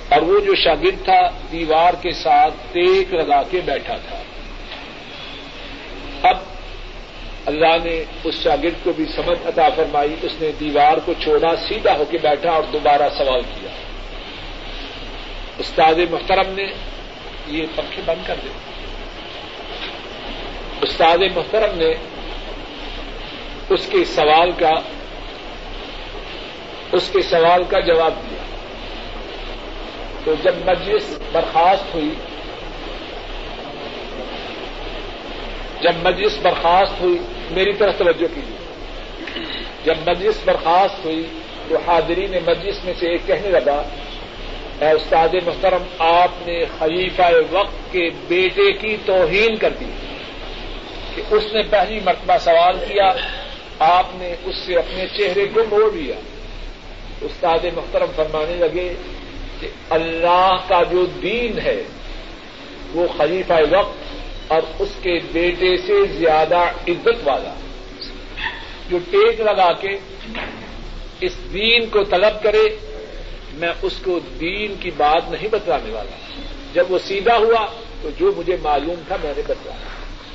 [0.10, 4.18] اور وہ جو شاگرد تھا، دیوار کے ساتھ ٹیک لگا کے بیٹھا تھا۔
[6.30, 6.38] اب
[7.46, 11.98] اللہ نے اس شاگرد کو بھی سمجھ عطا فرمائی، اس نے دیوار کو چھوڑا، سیدھا
[11.98, 13.70] ہو کے بیٹھا اور دوبارہ سوال کیا۔
[15.58, 16.66] استاد محترم نے
[17.48, 18.48] یہ پنکھے بند کر دے۔
[20.82, 21.94] استاد محترم نے
[23.70, 24.72] اس کے سوال کا،
[26.92, 28.44] اس کے سوال کا جواب دیا۔
[30.24, 32.10] تو جب مجلس برخاست ہوئی،
[35.82, 37.18] جب مجلس برخاست ہوئی،
[37.52, 38.58] میری طرف توجہ کیجیے۔
[39.84, 41.28] جب مجلس برخاست ہوئی
[41.70, 43.84] تو حاضرین مجلس میں سے ایک کہنے لگا
[44.82, 49.86] اے استاد محترم، آپ نے خلیفہ وقت کے بیٹے کی توہین کر دی
[51.16, 53.14] کہ اس نے پہلی مرتبہ سوال کیا،
[53.80, 56.16] آپ نے اس سے اپنے چہرے کو موڑ لیا۔
[57.22, 58.94] استاد محترم فرمانے لگے
[59.60, 61.84] کہ اللہ کا جو دین ہے،
[62.94, 63.98] وہ خلیفہ وقت
[64.48, 67.54] اور اس کے بیٹے سے زیادہ عزت والا۔
[68.90, 69.90] جو ٹیک لگا کے
[71.22, 72.64] اس دین کو طلب کرے
[73.58, 76.42] میں اس کو دین کی بات نہیں بتلانے والا۔
[76.74, 77.66] جب وہ سیدھا ہوا
[78.02, 79.80] تو جو مجھے معلوم تھا میں نے بتلایا۔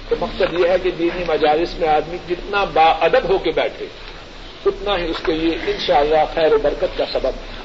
[0.08, 3.86] تو مقصد یہ ہے کہ دینی مجالس میں آدمی جتنا با ادب ہو کے بیٹھے،
[4.66, 7.62] اتنا ہی اس کے لیے ان شاء اللہ خیر و برکت کا سبب۔ ہے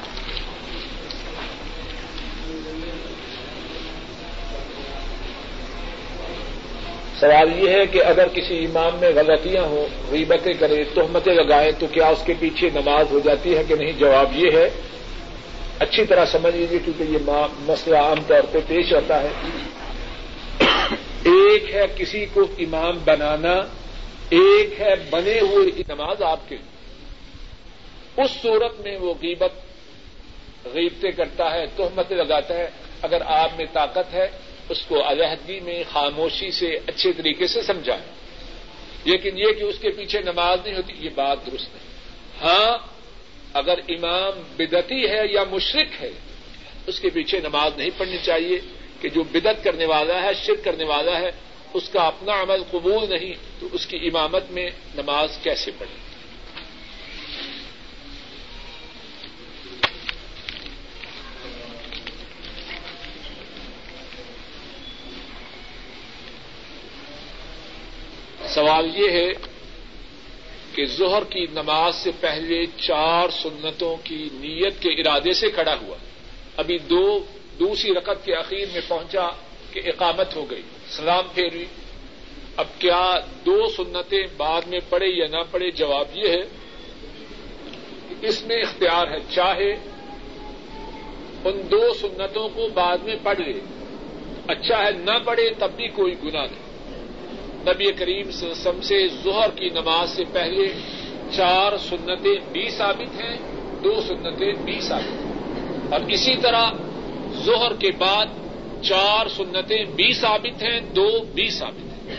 [7.20, 11.88] سوال یہ ہے کہ اگر کسی امام میں غلطیاں ہوں، غیبتیں کرے تہمتیں لگائیں، تو
[11.88, 14.70] کیا اس کے پیچھے نماز ہو جاتی ہے کہ نہیں؟ جواب یہ ہے
[15.80, 17.18] اچھی طرح سمجھ لیجیے کیونکہ یہ
[17.60, 19.30] مسئلہ عام طور پہ پیش آتا ہے۔
[21.24, 23.54] ایک ہے کسی کو امام بنانا،
[24.30, 26.56] ایک ہے بنے ہوئے نماز آپ کے۔
[28.18, 29.52] اس صورت میں وہ غیبت،
[30.66, 32.70] غیبتیں کرتا ہے، تہمتیں لگاتا ہے۔
[33.02, 34.28] اگر آپ میں طاقت ہے،
[34.70, 38.04] اس کو علیحدگی میں خاموشی سے اچھے طریقے سے سمجھائیں۔
[39.04, 41.88] لیکن یہ کہ اس کے پیچھے نماز نہیں ہوتی، یہ بات درست نہیں۔
[42.42, 42.97] ہاں
[43.58, 46.12] اگر امام بدتی ہے یا مشرق ہے،
[46.88, 48.60] اس کے پیچھے نماز نہیں پڑھنی چاہیے
[49.02, 51.32] کہ جو بدت کرنے والا ہے، شرک کرنے والا ہے،
[51.74, 56.06] اس کا اپنا عمل قبول نہیں، تو اس کی امامت میں نماز کیسے پڑھے؟
[68.54, 69.28] سوال یہ ہے
[70.78, 75.98] کہ ظہر کی نماز سے پہلے چار سنتوں کی نیت کے ارادے سے کھڑا ہوا۔
[76.58, 77.20] ابھی دو،
[77.60, 79.28] دوسری رقط کے اخیر میں پہنچا
[79.72, 81.66] کہ اقامت ہو گئی، سلام پھیری
[82.56, 86.42] اب کیا دو سنتیں بعد میں پڑے یا نہ پڑے جواب یہ ہے
[88.10, 89.72] کہ اس میں اختیار ہے، چاہے
[91.46, 93.60] ان دو سنتوں کو بعد میں پڑھ لے۔
[94.48, 96.67] اچھا ہے نہ پڑھے تب بھی کوئی گنا نہیں۔
[97.68, 100.74] نبی کریم سم سے ظہر کی نماز سے پہلے
[101.32, 103.38] چار سنتیں بھی ثابت ہیں،
[103.84, 105.34] دو سنتیں بھی ثابت ہیں۔
[105.90, 106.72] اور اسی طرح
[107.46, 108.26] ظہر کے بعد
[108.82, 112.16] چار سنتیں بھی ثابت ہیں، دو بھی ثابت ہیں۔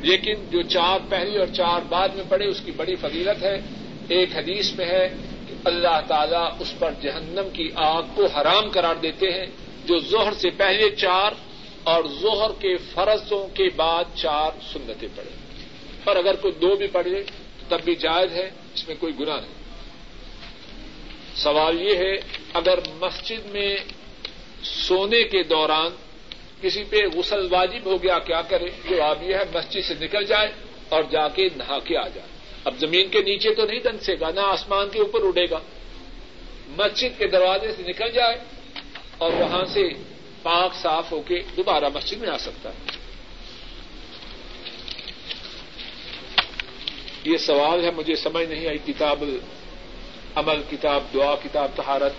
[0.00, 3.60] لیکن جو چار پہلی اور چار بعد میں پڑے اس کی بڑی فضیلت ہے۔
[4.08, 5.08] ایک حدیث میں ہے
[5.48, 9.46] کہ اللہ تعالیٰ اس پر جہنم کی آگ کو حرام قرار دیتے ہیں،
[9.84, 11.32] جو ظہر سے پہلے چار
[11.84, 15.30] اور ظہر کے فرضوں کے بعد چار سنتیں پڑے
[16.04, 19.40] اور اگر کوئی دو بھی پڑھے تو تب بھی جائز ہے، اس میں کوئی گناہ
[19.40, 19.54] نہیں۔
[21.36, 22.14] سوال یہ ہے،
[22.54, 23.76] اگر مسجد میں
[24.62, 25.90] سونے کے دوران
[26.60, 30.52] کسی پہ غسل واجب ہو گیا، کیا کرے؟ جواب یہ ہے، مسجد سے نکل جائے
[30.88, 32.28] اور جا کے نہا کے آ جائے۔
[32.64, 35.58] اب زمین کے نیچے تو نہیں دنسے گا، نہ آسمان کے اوپر اڑے گا۔
[36.68, 38.36] مسجد کے دروازے سے نکل جائے
[39.18, 39.88] اور وہاں سے
[40.44, 43.04] پاک صاف ہو کے دوبارہ مسجد میں آ سکتا ہے۔
[47.24, 49.24] یہ سوال ہے، مجھے سمجھ نہیں آئی۔ کتاب
[50.34, 52.12] عمل کتاب دعا، کتاب تہارت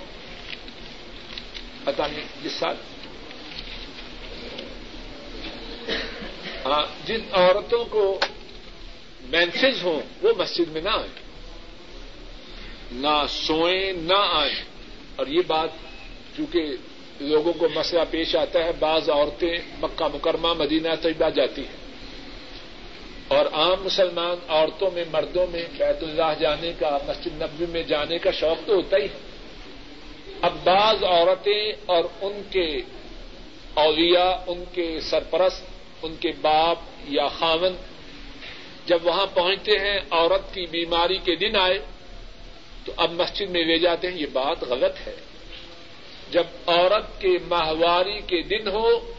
[1.83, 2.75] پتا نہیں جس سال۔
[6.65, 8.19] ہاں جن عورتوں کو
[9.21, 11.25] مینسز ہوں، وہ مسجد میں نہ آئیں۔
[12.91, 14.63] نہ سوئیں، نہ آئیں۔
[15.15, 15.69] اور یہ بات
[16.38, 16.63] چونکہ
[17.19, 21.86] لوگوں کو مسئلہ پیش آتا ہے، بعض عورتیں مکہ مکرمہ، مدینہ طیبہ جاتی ہیں۔
[23.28, 28.17] اور عام مسلمان عورتوں میں، مردوں میں بیت اللہ جانے کا، مسجد نبی میں جانے
[28.17, 29.19] کا شوق تو ہوتا ہی ہے۔
[30.41, 32.82] اب بعض عورتیں اور ان کے
[33.73, 35.63] اولیاء، ان کے سرپرست،
[36.01, 37.75] ان کے باپ یا خاون
[38.86, 41.80] جب وہاں پہنچتے ہیں، عورت کی بیماری کے دن آئے
[42.86, 45.16] تو اب مسجد میں لے جاتے ہیں۔ یہ بات غلط ہے۔
[46.32, 49.15] جب عورت کے ماہواری کے دن ہو،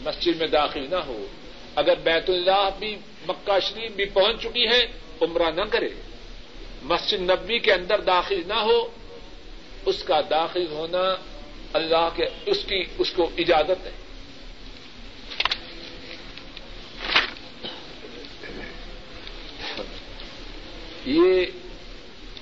[0.00, 1.26] مسجد میں داخل نہ ہو،
[1.74, 2.96] اگر بیت اللہ بھی،
[3.28, 4.86] مکہ شریف بھی پہنچ چکی ہے،
[5.20, 5.88] عمرہ نہ کرے،
[6.82, 8.88] مسجد نبی کے اندر داخل نہ ہو،
[9.86, 11.14] اس کا داخل ہونا
[11.72, 13.90] اللہ کے، اس کی، اس کو اجازت ہے۔
[21.06, 21.44] یہ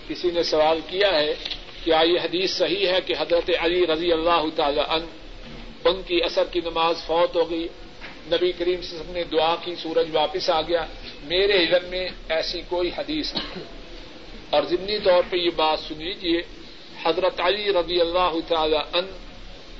[0.08, 1.34] کسی نے سوال کیا ہے
[1.84, 5.06] کیا یہ حدیث صحیح ہے کہ حضرت علی رضی اللہ تعالی ان
[5.84, 7.68] ان کی اثر کی نماز فوت ہو گئی؟
[8.26, 10.86] نبی کریم سے سب نے دعا کی، سورج واپس آ گیا۔
[11.24, 13.64] میرے علم میں ایسی کوئی حدیث نہیں۔
[14.50, 16.42] اور ضمنی طور پہ یہ بات سن لیجیے
[17.02, 19.06] حضرت علی رضی اللہ تعالی ان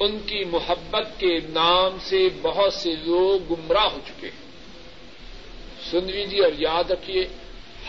[0.01, 4.43] ان کی محبت کے نام سے بہت سے لوگ گمراہ ہو چکے ہیں۔
[5.91, 7.29] سن لیجیے اور یاد رکھیے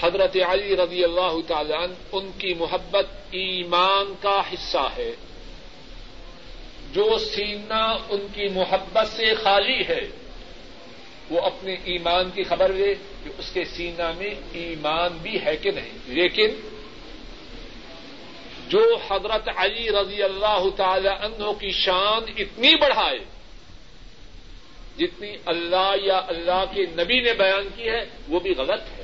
[0.04, 1.74] حضرت علی رضی اللہ تعالی
[2.12, 5.12] ان کی محبت ایمان کا حصہ ہے۔
[6.94, 10.02] جو سینہ ان کی محبت سے خالی ہے،
[11.30, 12.94] وہ اپنے ایمان کی خبر لے
[13.24, 16.48] کہ اس کے سینہ میں ایمان بھی ہے کہ نہیں۔ لیکن
[18.68, 23.20] جو حضرت علی رضی اللہ تعالی عنہ کی شان اتنی بڑھائے،
[25.00, 29.03] جتنی اللہ یا اللہ کے نبی نے بیان کی ہے، وہ بھی غلط ہے۔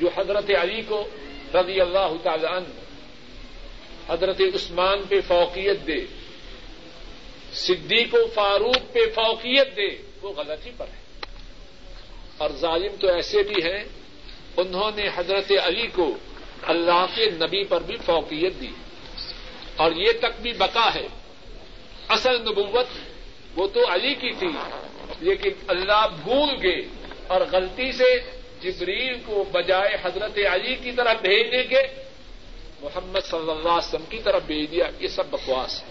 [0.00, 1.08] جو حضرت علی کو
[1.54, 2.66] رضی اللہ تعالی عنہ
[4.12, 6.06] حضرت عثمان پہ فوقیت دے،
[7.52, 11.26] صدیق و فاروق پہ فوقیت دے، وہ غلطی پر ہے۔
[12.38, 13.84] اور ظالم تو ایسے بھی ہیں،
[14.56, 16.16] انہوں نے حضرت علی کو
[16.62, 18.70] اللہ کے نبی پر بھی فوقیت دی۔
[19.76, 21.06] اور یہ تک بھی بقا ہے۔
[22.08, 22.86] اصل نبوت
[23.56, 24.48] وہ تو علی کی تھی،
[25.20, 26.88] لیکن اللہ بھول گئے
[27.26, 31.82] اور غلطی سے جبریل کو بجائے حضرت علی کی طرف بھیجنے کے
[32.80, 35.90] محمد صلی اللہ علیہ وسلم کی طرف بھیج دیا۔ یہ سب بکواس ہے۔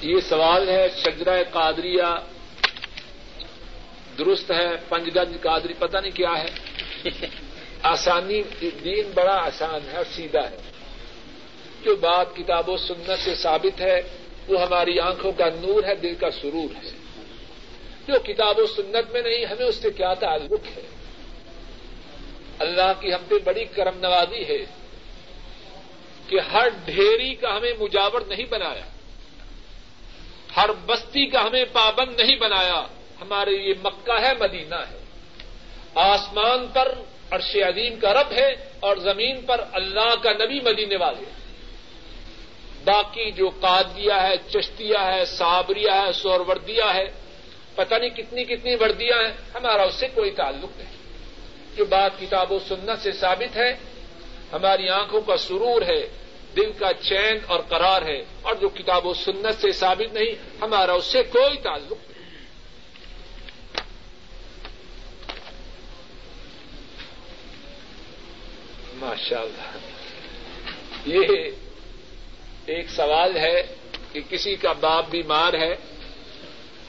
[0.00, 2.02] یہ سوال ہے، شجرہ قادریہ
[4.18, 6.48] درست ہے، پنج گنج قادری پتہ نہیں کیا ہے۔
[7.84, 8.42] آسانی
[8.84, 10.56] دین بڑا آسان ہے اور سیدھا ہے۔
[11.82, 14.00] جو بات کتاب و سنت سے ثابت ہے،
[14.48, 16.90] وہ ہماری آنکھوں کا نور ہے، دل کا سرور ہے۔
[18.06, 20.82] جو کتاب و سنت میں نہیں، ہمیں اس سے کیا تعلق ہے؟
[22.58, 24.64] اللہ کی ہم پہ بڑی کرم نوازی ہے
[26.28, 28.86] کہ ہر ڈھیری کا ہمیں مجاور نہیں بنایا۔
[30.56, 32.86] ہر بستی کا ہمیں پابند نہیں بنایا۔
[33.20, 34.98] ہمارے یہ مکہ ہے، مدینہ ہے۔
[35.94, 36.98] آسمان پر
[37.30, 41.24] عرش عظیم کا رب ہے اور زمین پر اللہ کا نبی مدینے والے
[42.84, 47.10] باقی جو قادیا ہے چشتیا ہے صابریا ہے سوروردیا ہے،
[47.74, 50.96] پتہ نہیں کتنی کتنی وردیاں ہیں، ہمارا اس سے کوئی تعلق نہیں۔
[51.76, 53.76] جو بات کتاب و سنت سے ثابت ہے،
[54.52, 56.08] ہماری آنکھوں کا سرور ہے،
[56.56, 60.92] دل کا چین اور قرار ہے، اور جو کتاب و سنت سے ثابت نہیں، ہمارا
[60.92, 62.13] اس سے کوئی تعلق نہیں۔
[69.04, 69.78] ماشاء اللہ
[71.06, 71.50] یہ
[72.66, 73.62] ایک سوال ہے
[74.12, 75.74] کہ کسی کا باپ بیمار ہے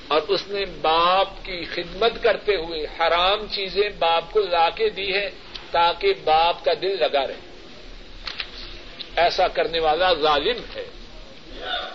[0.07, 5.13] اور اس نے باپ کی خدمت کرتے ہوئے حرام چیزیں باپ کو لا کے دی
[5.13, 5.29] ہے
[5.71, 7.39] تاکہ باپ کا دل لگا رہے۔
[9.15, 10.85] ایسا کرنے والا ظالم ہے۔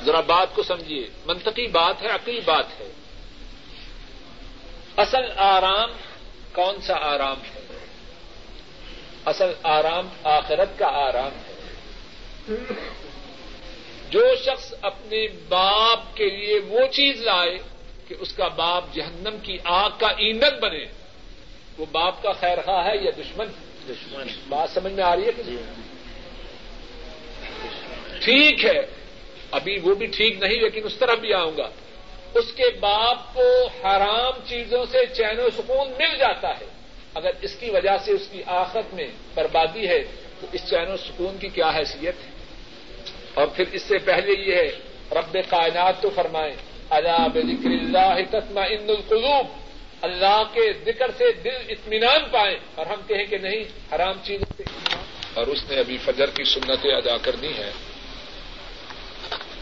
[0.04, 2.92] ذرا بات کو سمجھیے۔ منطقی بات ہے، عقلی بات ہے۔
[4.96, 5.90] اصل آرام
[6.52, 7.59] کون سا آرام ہے؟
[9.24, 11.52] اصل آرام آخرت کا آرام ہے۔
[14.10, 17.58] جو شخص اپنے باپ کے لیے وہ چیز لائے
[18.08, 20.84] کہ اس کا باپ جہنم کی آگ کا ایندھن بنے
[21.78, 23.46] وہ باپ کا خیر خواہ ہے یا دشمن؟
[23.88, 25.42] دشمن۔ بات سمجھ میں آ رہی ہے کہ
[28.20, 28.80] ٹھیک ہے۔
[29.50, 31.68] ابھی وہ بھی ٹھیک نہیں لیکن اس طرح بھی آؤں گا۔
[32.34, 36.79] اس کے باپ کو حرام چیزوں سے چین و سکون مل جاتا ہے۔
[37.14, 40.04] اگر اس کی وجہ سے اس کی آخت میں بربادی ہے،
[40.40, 42.30] تو اس چین و سکون کی کیا حیثیت ہے؟
[43.34, 44.70] اور پھر اس سے پہلے یہ ہے،
[45.12, 46.52] رب کائنات تو فرمائیں
[46.90, 49.46] اللہ ذکر اللہ تسما ان القلوب۔
[50.00, 54.62] اللہ کے ذکر سے دل اطمینان پائیں۔ اور ہم کہیں کہ نہیں، حرام چیزوں سے
[55.34, 57.70] اور اس نے ابھی فجر کی سنتیں ادا کرنی ہے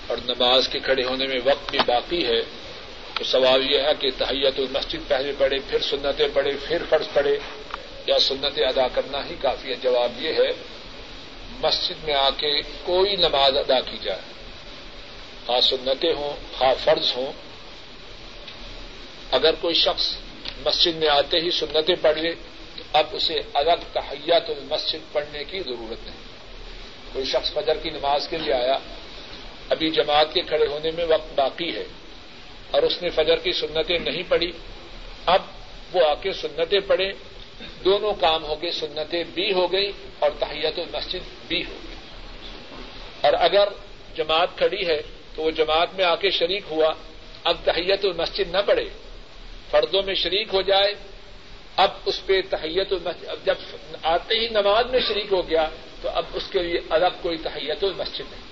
[0.07, 2.68] اور نماز کے کھڑے ہونے میں وقت بھی باقی ہے۔
[3.19, 7.39] تو سوال یہ ہے کہ تحیت المسجد پہلے پڑھے، پھر سنتیں پڑھے، پھر فرض پڑھے،
[8.07, 10.51] یا سنتیں ادا کرنا ہی کافی ہے؟ جواب یہ ہے،
[11.61, 14.21] مسجد میں آ کے کوئی نماز ادا کی جائے۔
[15.47, 17.33] خاص سنتیں ہوں خاص فرض ہوں۔
[19.31, 20.17] اگر کوئی شخص
[20.67, 22.35] مسجد میں آتے ہی سنتیں پڑھ لے
[22.77, 26.21] تو اب اسے الگ تحیت المسجد پڑھنے کی ضرورت نہیں۔
[27.13, 28.79] کوئی شخص فجر کی نماز کے لیے آیا،
[29.71, 31.85] ابھی جماعت کے کھڑے ہونے میں وقت باقی ہے۔
[32.71, 34.53] اور اس نے فجر کی سنتیں نہیں پڑھی۔
[35.27, 35.43] اب
[35.93, 37.13] وہ آ کے سنتیں پڑھے
[37.85, 41.97] دونوں کام ہو گئے، سنتیں بھی ہو گئی اور تحیت المسجد بھی ہو گئی۔
[43.21, 43.69] اور اگر
[44.17, 45.03] جماعت کھڑی ہے
[45.35, 46.95] تو وہ جماعت میں آ کے شریک ہوا۔
[47.45, 48.85] اب تحیت المسجد نہ پڑے
[49.71, 50.95] فردوں میں شریک ہو جائے۔
[51.77, 53.55] اب اس پہ تحیت المسجد، اب جب
[54.03, 55.69] آتے ہی نماز میں شریک ہو گیا
[56.03, 58.49] تو اب اس کے لیے الگ کوئی تحیت المسجد نہیں۔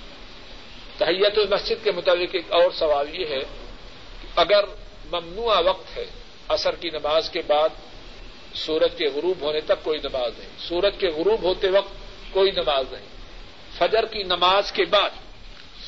[0.98, 3.65] تحیت المسجد کے متعلق ایک اور سوال یہ ہے
[4.36, 4.64] اگر
[5.12, 6.04] ممنوع وقت ہے
[6.48, 7.68] اثر کی نماز کے بعد
[8.54, 11.92] سورج کے غروب ہونے تک کوئی نماز نہیں۔ سورج کے غروب ہوتے وقت
[12.32, 13.06] کوئی نماز نہیں۔
[13.78, 15.10] فجر کی نماز کے بعد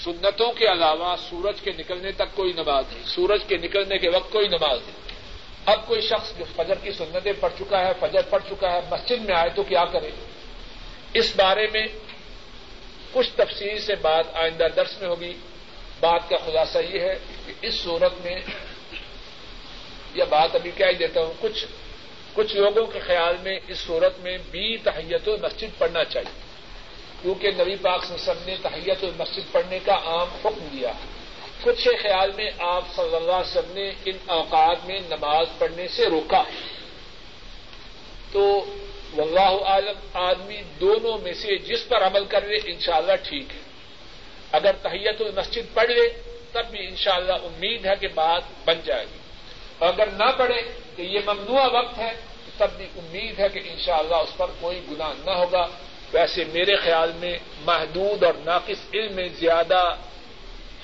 [0.05, 4.33] سنتوں کے علاوہ سورج کے نکلنے تک کوئی نماز نہیں۔ سورج کے نکلنے کے وقت
[4.33, 5.19] کوئی نماز نہیں۔
[5.67, 9.25] اب کوئی شخص جو فجر کی سنتیں پڑھ چکا ہے، فجر پڑھ چکا ہے، مسجد
[9.25, 10.11] میں آئے تو کیا کرے؟
[11.15, 11.87] اس بارے میں
[13.13, 15.33] کچھ تفصیل سے بات آئندہ درس میں ہوگی۔
[16.01, 17.15] بات کا خلاصہ یہ ہے
[17.47, 18.41] کہ اس صورت میں
[20.15, 21.67] یا بات ابھی کیا ہی دیتا ہوں، کچھ
[22.35, 26.41] کچھ لوگوں کے خیال میں اس صورت میں بھی تحیت و مسجد پڑھنا چاہیے۔
[27.23, 30.93] کیونکہ نبی پاک وسلم نے تحیت و مسجد پڑھنے کا عام حکم دیا۔
[31.63, 35.89] کچھ کے خیال میں آپ صلی اللہ علیہ وسلم نے ان اوقات میں نماز پڑھنے
[35.89, 36.79] سے روکا۔ ہے
[38.33, 38.75] تو
[39.17, 43.68] واللہ عالم، آدمی دونوں میں سے جس پر عمل کر لے، انشاءاللہ ٹھیک ہے۔
[44.53, 46.23] اگر تحیت المسجد پڑھ لے،
[46.53, 49.19] تب بھی انشاءاللہ امید ہے کہ بات بن جائے گی۔
[49.79, 50.63] اور اگر نہ پڑھے
[50.97, 52.13] کہ یہ ممنوع وقت ہے،
[52.57, 55.67] تب بھی امید ہے کہ انشاءاللہ اس پر کوئی گناہ نہ ہوگا۔
[56.13, 59.95] ویسے میرے خیال میں محدود اور ناقص علم میں زیادہ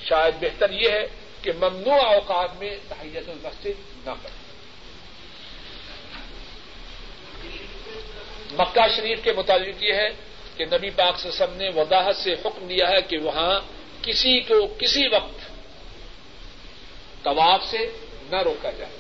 [0.05, 1.07] شاید بہتر یہ ہے
[1.43, 4.45] کہ ممنوع اوقات میں تحیت المسجد نہ پڑھے۔
[8.53, 10.09] مکہ شریف کے متعلق یہ ہے
[10.57, 13.61] کہ نبی پاک سسم نے وضاحت سے حکم دیا ہے کہ وہاں
[14.03, 15.55] کسی کو کسی وقت
[17.25, 17.79] طواف سے
[18.31, 18.93] نہ روکا جائے۔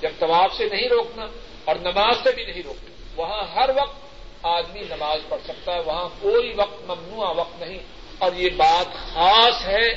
[0.00, 1.26] جب طواف سے نہیں روکنا
[1.64, 4.02] اور نماز سے بھی نہیں روکنا، وہاں ہر وقت
[4.42, 7.78] آدمی نماز پڑھ سکتا ہے، وہاں کوئی وقت ممنوع وقت نہیں۔
[8.18, 9.88] اور یہ بات خاص ہے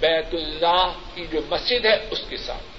[0.00, 2.71] بیت اللہ کی جو مسجد ہے، اس کے ساتھ۔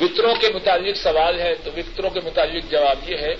[0.00, 3.34] وطروں کے متعلق سوال ہے تو وطروں کے متعلق جواب یہ ہے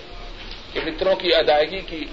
[0.72, 2.04] کہ وطروں کی ادائیگی کی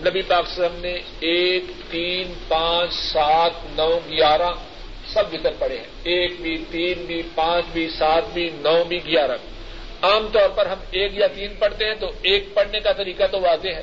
[0.00, 4.52] نبی پاک وسلم نے ایک، تین، پانچ، سات، نو، گیارہ
[5.06, 9.32] سب وطر پڑے ہیں۔ ایک بھی، تین بھی، پانچ بھی، سات بھی، نو بھی، گیارہ
[9.32, 9.48] بھی۔
[10.02, 13.40] عام طور پر ہم ایک یا تین پڑھتے ہیں تو ایک پڑھنے کا طریقہ تو
[13.40, 13.82] واضح ہے۔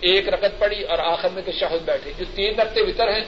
[0.00, 3.24] ایک رکت پڑی اور آخر میں تو شہد بیٹھے۔ جو تین رکھتے وطر ہیں،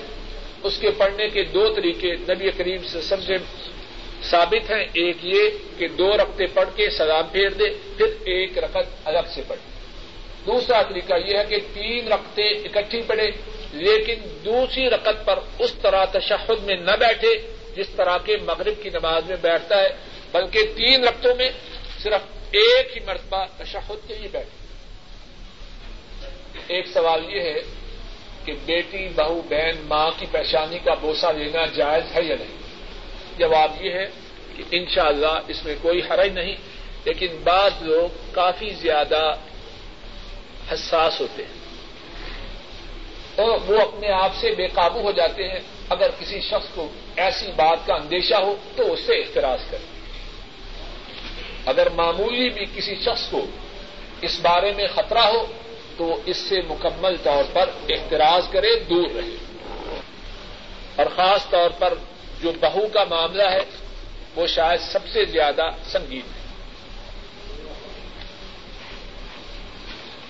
[0.62, 3.36] اس کے پڑھنے کے دو طریقے نبی کریم سے سب سے
[4.22, 5.48] ثابت ہیں ایک یہ
[5.78, 9.72] کہ دو رقطے پڑھ کے سلام پھیر دے، پھر ایک رقط الگ سے پڑھے
[10.46, 13.30] دوسرا طریقہ یہ ہے کہ تین رقطے اکٹھی پڑے
[13.72, 17.34] لیکن دوسری رقط پر اس طرح تشہد میں نہ بیٹھے
[17.76, 19.88] جس طرح کے مغرب کی نماز میں بیٹھتا ہے،
[20.32, 21.50] بلکہ تین رقطوں میں
[22.02, 24.62] صرف ایک ہی مرتبہ تشہد کے لیے بیٹھے۔
[26.68, 27.60] ایک سوال یہ ہے
[28.44, 32.63] کہ بیٹی، بہو، بہن، ماں کی پریشانی کا بوسہ لینا جائز ہے یا نہیں؟
[33.39, 34.07] جواب یہ ہے
[34.57, 36.57] کہ انشاءاللہ اس میں کوئی حرج نہیں،
[37.05, 39.35] لیکن بعض لوگ کافی زیادہ
[40.72, 41.64] حساس ہوتے ہیں
[43.37, 47.47] تو وہ اپنے آپ سے بے قابو ہو جاتے ہیں۔ اگر کسی شخص کو ایسی
[47.57, 49.85] بات کا اندیشہ ہو تو اس سے اختراض کرے
[51.66, 53.47] اگر معمولی بھی کسی شخص کو
[54.20, 55.47] اس بارے میں خطرہ ہو
[55.97, 59.37] تو وہ اس سے مکمل طور پر احتراز کرے، دور رہے۔
[60.97, 61.95] اور خاص طور پر
[62.45, 63.61] جو بہو کا معاملہ ہے،
[64.36, 66.45] وہ شاید سب سے زیادہ سنگین ہے۔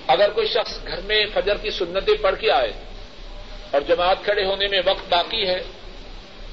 [0.06, 2.72] اگر کوئی شخص گھر میں فجر کی سنتیں پڑھ کے آئے
[3.70, 5.62] اور جماعت کھڑے ہونے میں وقت باقی ہے،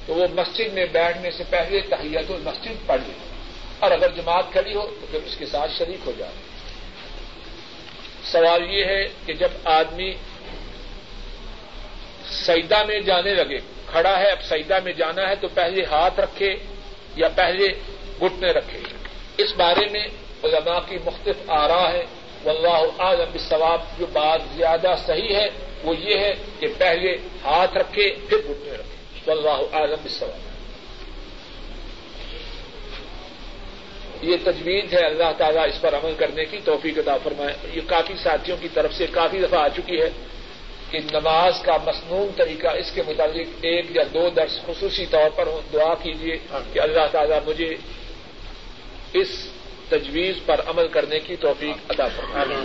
[0.06, 3.12] تو وہ مسجد میں بیٹھنے سے پہلے تحیت المسجد پڑھ لے۔
[3.78, 6.32] اور اگر جماعت کھڑی ہو، تو پھر اس کے ساتھ شریک ہو جائے۔
[8.24, 10.14] سوال یہ ہے کہ جب آدمی
[12.30, 13.58] سیدا میں جانے لگے
[13.92, 16.54] کھڑا ہے، اب سیدا میں جانا ہے تو پہلے ہاتھ رکھے
[17.16, 17.66] یا پہلے
[18.20, 18.78] گھٹنے رکھے۔
[19.36, 20.06] اس بارے میں
[20.44, 22.04] علماء کی مختلف آرا ہے
[22.44, 25.48] واللہ اعلم ثواب جو بات زیادہ صحیح ہے
[25.84, 30.52] وہ یہ ہے کہ پہلے ہاتھ رکھے، پھر گھٹنے رکھے۔ واللہ اعلم ثواب
[34.24, 38.14] یہ تجویز ہے اللہ تعالیٰ اس پر عمل کرنے کی، توفیق عطا فرمائے۔ یہ کافی
[38.22, 40.10] ساتھیوں کی طرف سے کافی دفعہ آ چکی ہے۔
[40.92, 45.48] کہ نماز کا مصنون طریقہ اس کے متعلق ایک یا دو درس خصوصی طور پر
[45.72, 46.36] دعا کیجیے
[46.72, 47.74] کہ اللہ تعالیٰ مجھے
[49.12, 49.48] اس
[49.88, 52.56] تجویز پر عمل کرنے کی توفیق ادا فرمائے۔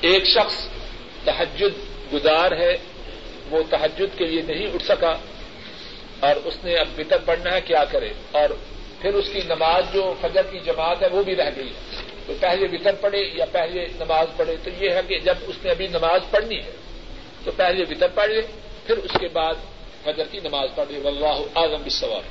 [0.00, 0.68] ایک شخص
[1.24, 1.74] تحجد
[2.12, 2.76] گزار ہے
[3.50, 5.14] وہ تحجد کے لیے نہیں اٹھ سکا
[6.20, 8.50] اور اس نے اب بتر پڑھنا ہے کیا کرے اور
[9.00, 12.32] پھر اس کی نماز جو فجر کی جماعت ہے وہ بھی رہ گئی ہے۔ تو
[12.40, 15.86] پہلے وطر پڑھے یا پہلے نماز پڑھے، تو یہ ہے کہ جب اس نے ابھی
[15.86, 16.72] نماز پڑھنی ہے،
[17.44, 18.40] تو پہلے وطر پڑھ لے،
[18.86, 19.54] پھر اس کے بعد
[20.04, 22.26] فجر کی نماز پڑھ لے۔ واللہ اعظم سوال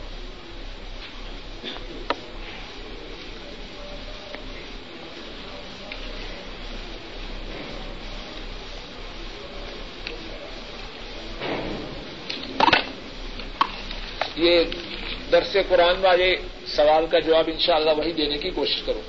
[14.36, 14.64] یہ
[15.32, 16.36] درس قرآن والے
[16.78, 19.02] سوال کا جواب انشاءاللہ وہی دینے کی کوشش کروں۔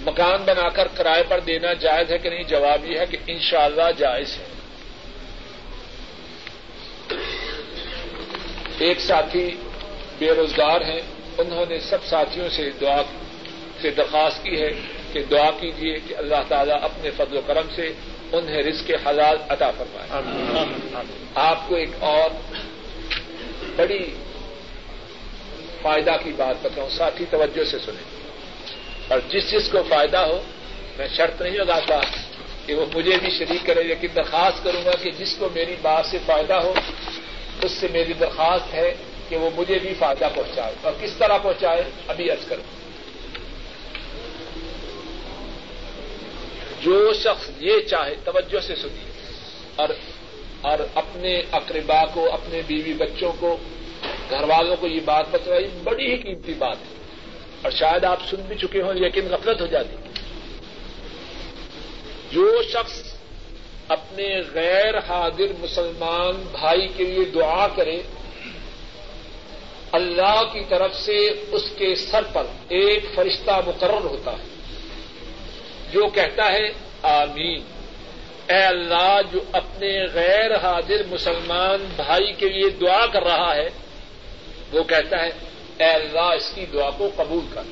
[0.00, 3.90] مکان بنا کر کرائے پر دینا جائز ہے کہ نہیں؟ جواب یہ ہے کہ انشاءاللہ
[3.96, 4.46] جائز ہے۔
[8.78, 9.50] ایک ساتھی
[10.18, 11.00] بے روزگار ہیں۔
[11.38, 13.02] انہوں نے سب ساتھیوں سے دعا
[13.82, 14.70] سے درخواست کی ہے
[15.12, 17.92] کہ دعا کیجیے کہ اللہ تعالیٰ اپنے فضل و کرم سے
[18.32, 20.22] انہیں رزق حالات عطا فرمائے۔
[21.34, 22.30] آپ کو ایک اور
[23.76, 24.14] بڑی
[25.82, 28.18] فائدہ کی بات بتاؤں، ساتھی، توجہ سے سنیں۔
[29.08, 30.42] اور جس جس کو فائدہ ہو،
[30.98, 32.00] میں شرط نہیں لگاتا
[32.66, 36.06] کہ وہ مجھے بھی شریک کرے، لیکن درخواست کروں گا کہ جس کو میری بات
[36.06, 36.74] سے فائدہ ہو،
[37.62, 38.94] اس سے میری درخواست ہے
[39.28, 42.62] کہ وہ مجھے بھی فائدہ پہنچائے۔ اور کس طرح پہنچائے، ابھی ارض کروں۔
[46.82, 49.10] جو شخص یہ چاہے، توجہ سے سنیے۔
[49.76, 49.88] اور
[50.60, 53.56] اور اپنے اقربا کو، اپنے بیوی بچوں کو
[54.30, 56.98] گھر والوں کو یہ بات بتائی بڑی ہی قیمتی بات ہے۔
[57.62, 59.96] اور شاید آپ سن بھی چکے ہوں، لیکن غفلت ہو جاتی۔
[62.32, 63.14] جو شخص
[63.88, 68.02] اپنے غیر حاضر مسلمان بھائی کے لیے دعا کرے،
[69.92, 71.16] اللہ کی طرف سے
[71.50, 74.44] اس کے سر پر ایک فرشتہ مقرر ہوتا ہے،
[75.92, 76.72] جو کہتا ہے،
[77.02, 77.62] آمین۔
[78.52, 83.68] اے اللہ، جو اپنے غیر حاضر مسلمان بھائی کے لیے دعا کر رہا ہے
[84.72, 85.30] وہ کہتا ہے،
[85.78, 87.62] اے اللہ، اس کی دعا کو قبول کر۔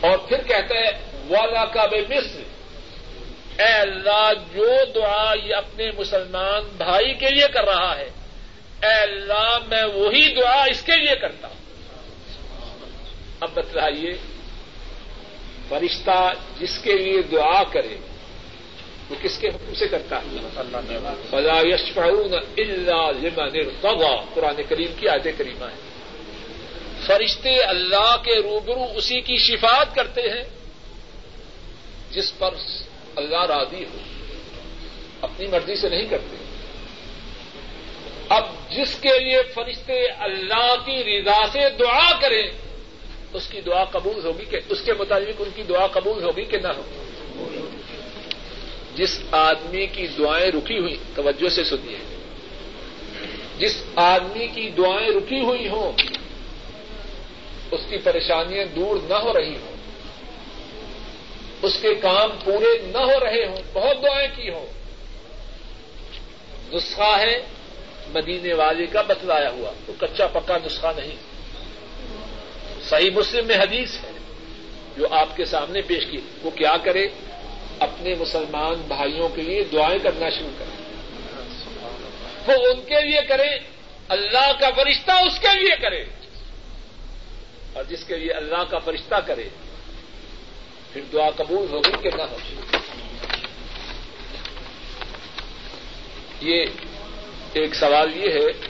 [0.00, 0.90] اور پھر کہتا ہے،
[1.28, 2.40] والا کا بے مصر
[3.62, 8.10] اے اللہ، جو دعا یہ اپنے مسلمان بھائی کے لیے کر رہا ہے،
[8.82, 11.56] اے اللہ، میں وہی دعا اس کے لیے کرتا ہوں۔
[13.40, 14.12] اب بتلائیے،
[15.68, 17.96] فرشتہ جس کے لیے دعا کرے
[19.10, 20.36] وہ کس کے حکم سے کرتا ہے؟
[21.30, 25.94] فلا یشفعون الا لمن ارتضى۔ قرآن کریم کی آیت کریمہ ہے
[27.06, 30.44] فرشتے اللہ کے روبرو اسی کی شفات کرتے ہیں
[32.10, 32.50] جس پر
[33.16, 33.98] اللہ راضی ہو۔
[35.20, 36.36] اپنی مرضی سے نہیں کرتے۔
[38.28, 42.46] اب جس کے لیے فرشتے اللہ کی رضا سے دعا کریں،
[43.32, 46.58] اس کی دعا قبول ہوگی کہ، اس کے مطابق ان کی دعا قبول ہوگی کہ
[46.58, 47.13] نہ ہوگی۔
[48.94, 51.98] جس آدمی کی دعائیں رکی ہوئی، توجہ سے سنیے۔
[53.58, 55.92] جس آدمی کی دعائیں رکی ہوئی ہوں،
[57.70, 59.76] اس کی پریشانیاں دور نہ ہو رہی ہوں،
[61.62, 64.66] اس کے کام پورے نہ ہو رہے ہوں، بہت دعائیں کی ہوں،
[66.72, 67.36] نسخہ ہے
[68.14, 71.16] مدینے والے کا بتلایا ہوا، تو کچا پکا نسخہ نہیں۔
[72.88, 74.10] صحیح مسلم میں حدیث ہے،
[74.96, 77.08] جو آپ کے سامنے پیش کی، وہ کیا کرے؟
[77.78, 80.84] اپنے مسلمان بھائیوں کے لیے دعائیں کرنا شروع کریں۔
[82.46, 83.58] وہ ان کے لیے کرے
[84.08, 86.04] اللہ کا فرشتہ اس کے لیے کرے۔
[87.72, 89.48] اور جس کے لیے اللہ کا فرشتہ کرے،
[90.92, 92.54] پھر دعا قبول ہوگی کہ نہ ہوگی
[96.40, 96.64] یہ
[97.52, 98.68] ایک سوال یہ ہے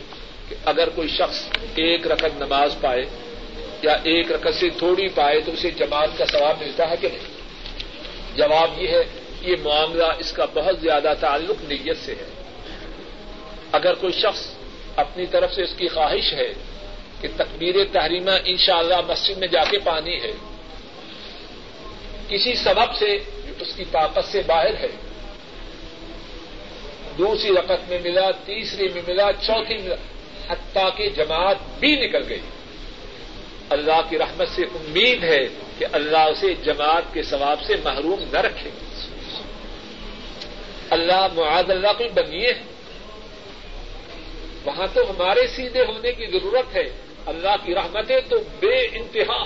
[0.49, 3.03] کہ اگر کوئی شخص ایک رقم نماز پائے
[3.83, 7.34] یا ایک رقم سے تھوڑی پائے تو اسے جماعت کا ثواب ملتا ہے کہ نہیں؟
[8.37, 9.03] جواب یہ ہے
[9.41, 12.29] یہ معاملہ اس کا بہت زیادہ تعلق نیت سے ہے۔
[13.73, 14.47] اگر کوئی شخص
[14.97, 16.53] اپنی طرف سے اس کی خواہش ہے
[17.21, 20.33] کہ تقبیر تحریمہ ان شاء اللہ مسجد میں جا کے پانی ہے،
[22.29, 23.19] کسی سبب سے
[23.61, 24.89] اس کی طاقت سے باہر ہے،
[27.19, 29.95] دوسری رقط میں ملا، تیسری میں ملا، چوتھی ملا،
[30.49, 32.41] حتیٰ کہ جماعت بھی نکل گئی۔
[33.71, 35.49] اللہ کی رحمت سے امید ہے
[35.79, 38.71] کہ اللہ اسے جماعت کے ثواب سے محروم نہ رکھے۔
[40.91, 42.53] اللہ معاذ اللہ کوئی بنیے
[44.65, 46.85] وہاں تو ہمارے سیدھے ہونے کی ضرورت ہے۔
[47.27, 49.45] اللہ کی رحمتیں تو بے انتہا۔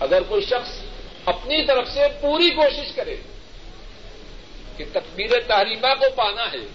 [0.00, 0.70] اگر کوئی شخص
[1.24, 3.16] اپنی طرف سے پوری کوشش کرے
[4.76, 6.66] کہ تقبیر تحریمہ کو پانا ہے،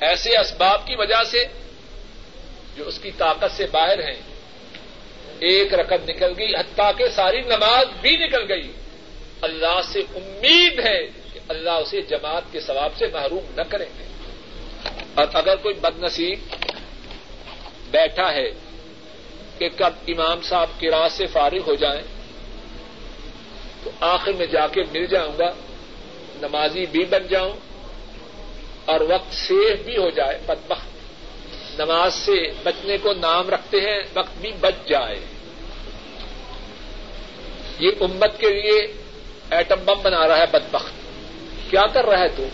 [0.00, 1.44] ایسے اسباب کی وجہ سے
[2.76, 4.22] جو اس کی طاقت سے باہر ہیں،
[5.38, 8.72] ایک رقم نکل گئی، حتیٰ کہ ساری نماز بھی نکل گئی۔
[9.42, 14.04] اللہ سے امید ہے کہ اللہ اسے جماعت کے ثواب سے محروم نہ کریں گے۔
[15.14, 16.38] اور اگر کوئی بد نصیب
[17.90, 18.50] بیٹھا ہے
[19.58, 22.02] کہ کب امام صاحب کی راہ سے فارغ ہو جائیں،
[23.84, 25.50] تو آخر میں جا کے مل جاؤں گا،
[26.42, 27.52] نمازی بھی بن جاؤں
[28.84, 30.89] اور وقت سیف بھی ہو جائے، بدبخت
[31.84, 35.20] نماز سے بچنے کو نام رکھتے ہیں، وقت بھی بچ جائے۔
[37.78, 38.92] یہ امت کے لیے
[39.50, 40.92] ایٹم بم بنا رہا ہے بدبخت۔
[41.70, 42.46] کیا کر رہا ہے تو؟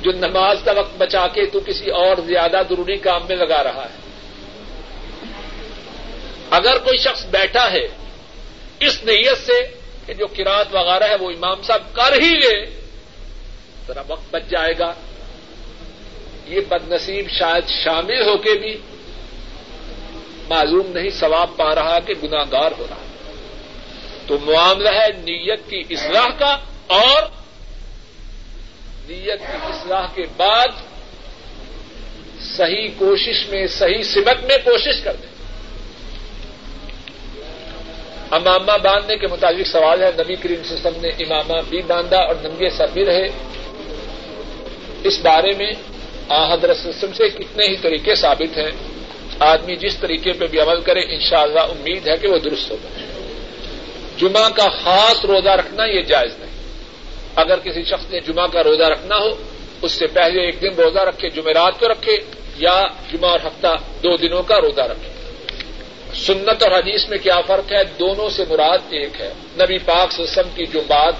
[0.00, 3.84] جو نماز کا وقت بچا کے تو کسی اور زیادہ ضروری کام میں لگا رہا
[3.84, 3.98] ہے۔
[6.50, 7.88] اگر کوئی شخص بیٹھا ہے،
[8.80, 12.66] اس نیت سے کہ جو کراط وغیرہ ہے وہ امام صاحب کر ہی لے،
[13.88, 14.92] ذرا وقت بچ جائے گا۔
[16.46, 18.76] یہ بد نصیب شاید شامل ہو کے بھی
[20.48, 22.96] معلوم نہیں ثواب پا رہا کہ گناگار ہو رہا
[24.26, 27.22] تو معاملہ ہے نیت کی اصلاح کا اور
[29.08, 30.68] نیت کی اصلاح کے بعد
[32.56, 35.34] صحیح کوشش میں، صحیح سمت میں کوشش کر دیں۔
[38.30, 42.70] امامہ باندھنے کے مطابق سوال ہے، نبی کریم سسٹم نے امامہ بھی باندھا اور ننگے
[42.70, 43.26] سر بھی رہے۔
[45.04, 45.72] اس بارے میں
[46.30, 48.70] حضرت سسٹم سے کتنے ہی طریقے ثابت ہیں۔
[49.38, 52.88] آدمی جس طریقے پہ بھی عمل کرے، انشاءاللہ امید ہے کہ وہ درست ہوگا۔
[54.18, 56.50] جمعہ کا خاص روزہ رکھنا یہ جائز نہیں۔
[57.34, 59.28] اگر کسی شخص نے جمعہ کا روزہ رکھنا ہو،
[59.82, 62.16] اس سے پہلے ایک دن روزہ رکھے، جمعرات کو رکھے،
[62.56, 65.08] یا جمعہ اور ہفتہ دو دنوں کا روزہ رکھے۔
[66.14, 70.48] سنت اور حدیث میں کیا فرق ہے؟ دونوں سے مراد ایک ہے۔ نبی پاک سسم
[70.54, 71.14] کی جو بات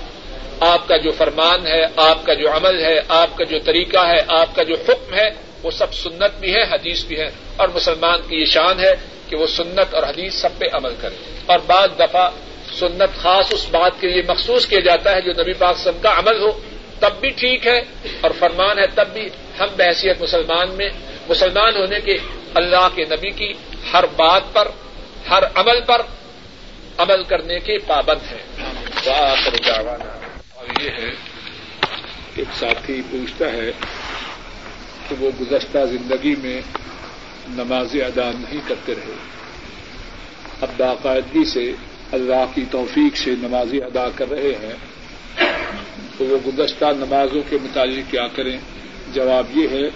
[0.60, 4.20] آپ کا جو فرمان ہے، آپ کا جو عمل ہے، آپ کا جو طریقہ ہے،
[4.28, 5.28] آپ کا جو حکم ہے،
[5.62, 8.94] وہ سب سنت بھی ہے، حدیث بھی ہے۔ اور مسلمان کی یہ شان ہے
[9.28, 11.14] کہ وہ سنت اور حدیث سب پہ عمل کرے۔
[11.46, 12.30] اور بعض دفعہ
[12.78, 16.12] سنت خاص اس بات کے لیے مخصوص کیا جاتا ہے جو نبی پاک سب کا
[16.18, 16.60] عمل ہو،
[17.00, 17.78] تب بھی ٹھیک ہے۔
[18.20, 19.28] اور فرمان ہے، تب بھی
[19.60, 20.88] ہم بحثیت مسلمان میں،
[21.28, 22.16] مسلمان ہونے کے
[22.54, 23.52] اللہ کے نبی کی
[23.92, 24.68] ہر بات پر،
[25.30, 26.02] ہر عمل پر
[26.98, 28.64] عمل کرنے کے پابند ہیں۔
[30.80, 31.10] یہ ہے،
[32.36, 33.72] ایک ساتھی پوچھتا ہے
[35.08, 36.60] کہ وہ گزشتہ زندگی میں
[37.48, 39.12] نماز ادا نہیں کرتے رہے۔
[40.60, 41.72] اب باقاعدگی سے
[42.12, 44.74] اللہ کی توفیق سے نمازیں ادا کر رہے ہیں۔
[46.18, 48.58] تو وہ گزشتہ نمازوں کے متعلق کیا کریں؟
[49.12, 49.88] جواب یہ ہے،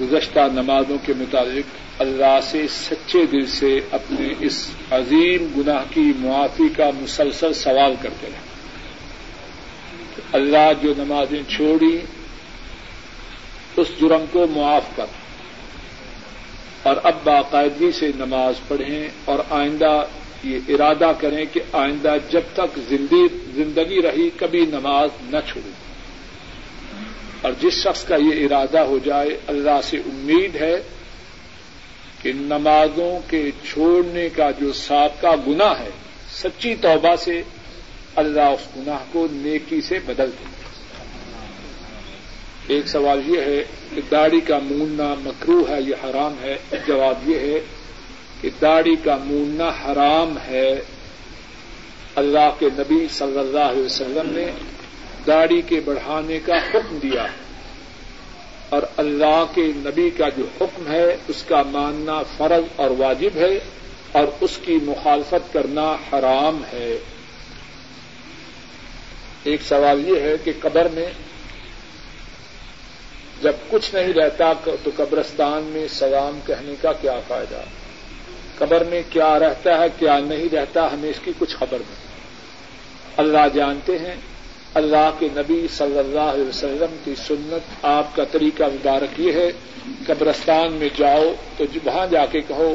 [0.00, 6.68] گزشتہ نمازوں کے متعلق اللہ سے سچے دل سے اپنے اس عظیم گناہ کی معافی
[6.76, 8.49] کا مسلسل سوال کرتے رہے۔
[10.32, 11.98] اللہ جو نمازیں چھوڑی،
[13.76, 15.06] اس جرم کو معاف کر۔
[16.82, 20.06] اور اب باقاعدگی سے نماز پڑھیں اور آئندہ
[20.44, 22.78] یہ ارادہ کریں کہ آئندہ جب تک
[23.54, 25.90] زندگی رہی کبھی نماز نہ چھوڑیں۔
[27.40, 30.82] اور جس شخص کا یہ ارادہ ہو جائے، اللہ سے امید ہے
[32.22, 35.90] کہ نمازوں کے چھوڑنے کا جو سابقہ گنا ہے،
[36.32, 37.42] سچی توبہ سے
[38.16, 40.60] اللہ اس گناہ کو نیکی سے بدل دے
[42.66, 46.56] ایک سوال یہ ہے کہ داڑھی کا موننا مکرو ہے یہ حرام ہے؟
[46.86, 47.60] جواب یہ ہے
[48.40, 50.80] کہ داڑھی کا موننا حرام ہے۔
[52.14, 54.46] اللہ کے نبی صلی اللہ علیہ وسلم نے
[55.26, 57.50] داڑھی کے بڑھانے کا حکم دیا ہے۔
[58.68, 63.58] اور اللہ کے نبی کا جو حکم ہے، اس کا ماننا فرض اور واجب ہے
[64.12, 66.98] اور اس کی مخالفت کرنا حرام ہے۔
[69.44, 71.06] ایک سوال یہ ہے کہ قبر میں
[73.42, 77.60] جب کچھ نہیں رہتا تو قبرستان میں سلام کہنے کا کیا فائدہ؟
[78.58, 82.10] قبر میں کیا رہتا ہے، کیا نہیں رہتا، ہمیں اس کی کچھ خبر نہیں۔
[83.16, 84.14] اللہ جانتے ہیں،
[84.74, 89.50] اللہ کے نبی صلی اللہ علیہ وسلم کی سنت آپ کا طریقہ مبارک یہ ہے،
[90.06, 92.74] قبرستان میں جاؤ تو وہاں جا کے کہو،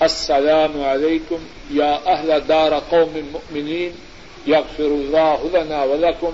[0.00, 1.36] السلام علیکم
[1.70, 4.11] یا اہل دار قوم مؤمنین۔
[4.46, 6.30] یغفر اللہ لنا ولکم،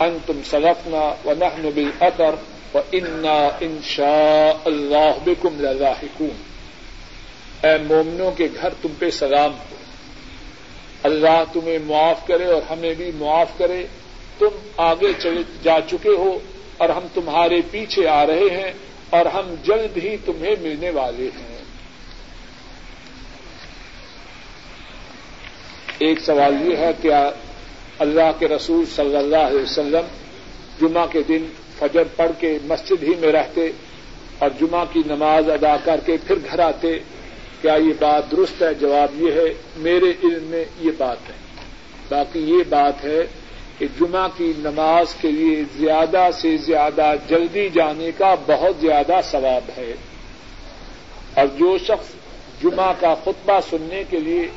[0.00, 2.34] انتم سلفنا ونحن بالعطر
[2.74, 6.50] وانا ان شاء اللہ بكم للاحقون
[7.62, 9.76] اے مومنوں کے گھر تم پہ سلام ہو۔
[11.02, 13.86] اللہ تمہیں معاف کرے اور ہمیں بھی معاف کرے۔
[14.38, 16.38] تم آگے چلے جا چکے ہو
[16.76, 18.72] اور ہم تمہارے پیچھے آ رہے ہیں
[19.10, 21.49] اور ہم جلد ہی تمہیں ملنے والے ہیں۔
[26.00, 27.10] ایک سوال یہ ہے کہ
[27.98, 30.06] اللہ کے رسول صلی اللہ علیہ وسلم
[30.80, 31.44] جمعہ کے دن
[31.78, 33.70] فجر پڑھ کے مسجد ہی میں رہتے
[34.38, 36.98] اور جمعہ کی نماز ادا کر کے پھر گھر آتے،
[37.62, 41.34] کیا یہ بات درست ہے؟ جواب یہ ہے، میرے علم میں یہ بات ہے۔
[42.08, 43.26] باقی یہ بات ہے
[43.78, 49.70] کہ جمعہ کی نماز کے لیے زیادہ سے زیادہ جلدی جانے کا بہت زیادہ ثواب
[49.76, 49.94] ہے۔
[51.34, 52.06] اور جو شخص
[52.62, 54.48] جمعہ کا خطبہ سننے کے لیے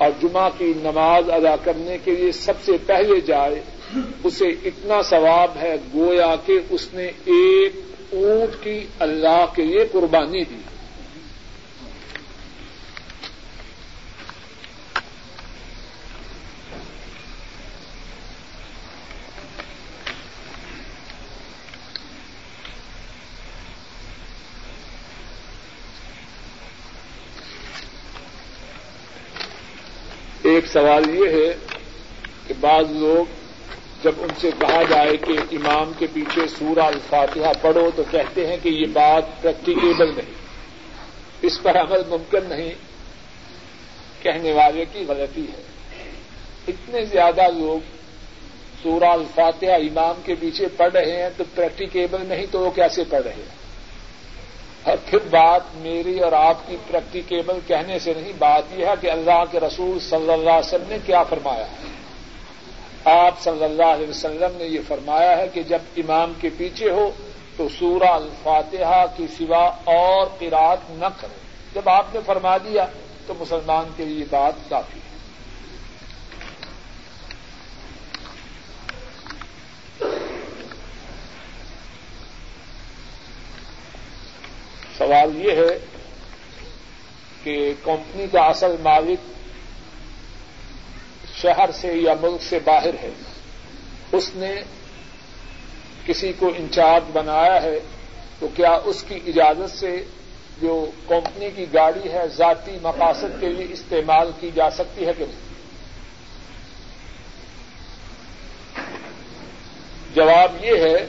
[0.00, 3.60] اور جمعہ کی نماز ادا کرنے کے لیے سب سے پہلے جائے،
[4.24, 7.72] اسے اتنا ثواب ہے گویا کہ اس نے ایک
[8.12, 10.60] اونٹ کی اللہ کے لیے قربانی دی۔
[30.72, 31.54] سوال یہ ہے
[32.46, 33.32] کہ بعض لوگ
[34.02, 38.56] جب ان سے کہا جائے کہ امام کے پیچھے سورہ الفاتحہ پڑھو تو کہتے ہیں
[38.62, 40.34] کہ یہ بات پریکٹیکیبل نہیں۔
[41.42, 42.70] اس پر عمل ممکن نہیں۔
[44.22, 45.62] کہنے والے کی غلطی ہے۔
[46.68, 47.80] اتنے زیادہ لوگ
[48.82, 53.22] سورہ الفاتحہ امام کے پیچھے پڑھ رہے ہیں تو پریکٹیکیبل نہیں تو وہ کیسے پڑھ
[53.22, 53.59] رہے ہیں؟
[54.82, 59.10] اور پھر بات میری اور آپ کی پریکٹیکیبل کہنے سے نہیں، بات یہ ہے کہ
[59.10, 62.00] اللہ کے رسول صلی اللہ علیہ وسلم نے کیا فرمایا ہے؟
[63.04, 67.10] آپ صلی اللہ علیہ وسلم نے یہ فرمایا ہے کہ جب امام کے پیچھے ہو
[67.56, 71.34] تو سورہ الفاتحہ کی سوا اور قرات نہ کرو
[71.74, 72.86] جب آپ نے فرما دیا
[73.26, 75.09] تو مسلمان کے لیے بات کافی ہے۔
[85.00, 85.78] سوال یہ ہے
[87.42, 89.18] کہ کمپنی کا اصل مالک
[91.42, 93.10] شہر سے یا ملک سے باہر ہے۔
[94.12, 94.54] اس نے
[96.06, 97.78] کسی کو انچارج بنایا ہے
[98.38, 100.04] تو کیا اس کی اجازت سے
[100.60, 105.24] جو کمپنی کی گاڑی ہے ذاتی مقاصد کے لیے استعمال کی جا سکتی ہے کہ
[105.24, 105.50] نہیں؟
[110.14, 111.06] جواب یہ ہے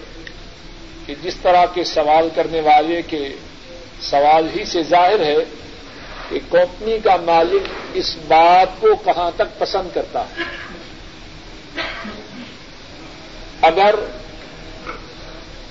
[1.06, 3.36] کہ جس طرح کے سوال کرنے والے کے
[4.02, 5.38] سوال ہی سے ظاہر ہے
[6.30, 10.44] کہ کمپنی کا مالک اس بات کو کہاں تک پسند کرتا ہے؟
[13.62, 13.96] اگر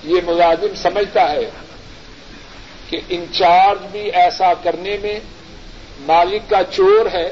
[0.03, 1.49] یہ ملازم سمجھتا ہے
[2.89, 5.19] کہ انچارج بھی ایسا کرنے میں
[5.99, 7.31] مالک کا چور ہے،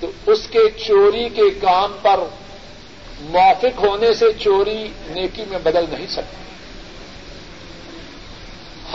[0.00, 2.20] تو اس کے چوری کے کام پر
[3.20, 6.47] موافق ہونے سے چوری نیکی میں بدل نہیں سکتی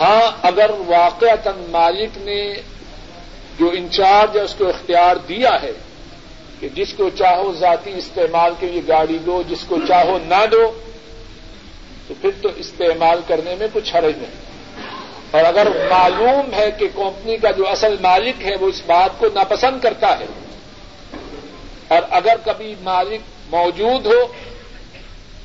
[0.00, 1.34] ہاں اگر واقع
[1.70, 2.54] مالک نے
[3.58, 5.72] جو انچارج ہے، اس کو اختیار دیا ہے
[6.60, 10.72] کہ جس کو چاہو ذاتی استعمال کے لیے گاڑی دو، جس کو چاہو نہ دو،
[12.08, 14.42] تو پھر تو استعمال کرنے میں کچھ حرج نہیں۔
[15.30, 19.26] اور اگر معلوم ہے کہ کمپنی کا جو اصل مالک ہے، وہ اس بات کو
[19.34, 20.26] ناپسند کرتا ہے،
[21.88, 23.20] اور اگر کبھی مالک
[23.50, 24.26] موجود ہو،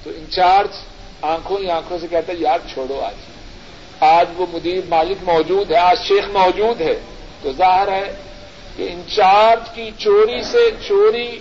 [0.03, 0.85] تو انچارج
[1.21, 3.15] آنکھوں ہی آنکھوں سے کہتا ہے، یار چھوڑو آج۔
[3.99, 6.99] آج وہ مدیر مالک موجود ہے، آج شیخ موجود ہے۔
[7.41, 8.15] تو ظاہر ہے
[8.75, 11.39] کہ انچارج کی چوری سے چوری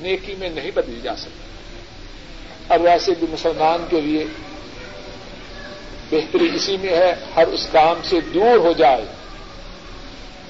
[0.00, 1.40] نیکی میں نہیں بدلی جا سکتی۔
[2.68, 4.24] اور ویسے بھی مسلمان کے لیے
[6.10, 9.04] بہتری اسی میں ہے، ہر اس کام سے دور ہو جائے،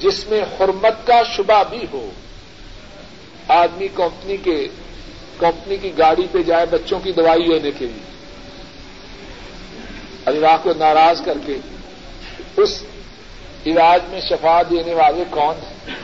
[0.01, 2.11] جس میں حرمت کا شبہ بھی ہو۔
[3.49, 4.68] آدمی کمپنی کے،
[5.38, 8.09] کمپنی کی گاڑی پہ جائے بچوں کی دوائی لینے کے لیے۔
[10.31, 11.57] اللہ کو ناراض کر کے
[12.57, 12.83] اس
[13.66, 15.97] علاج میں شفا دینے والے کون ہیں؟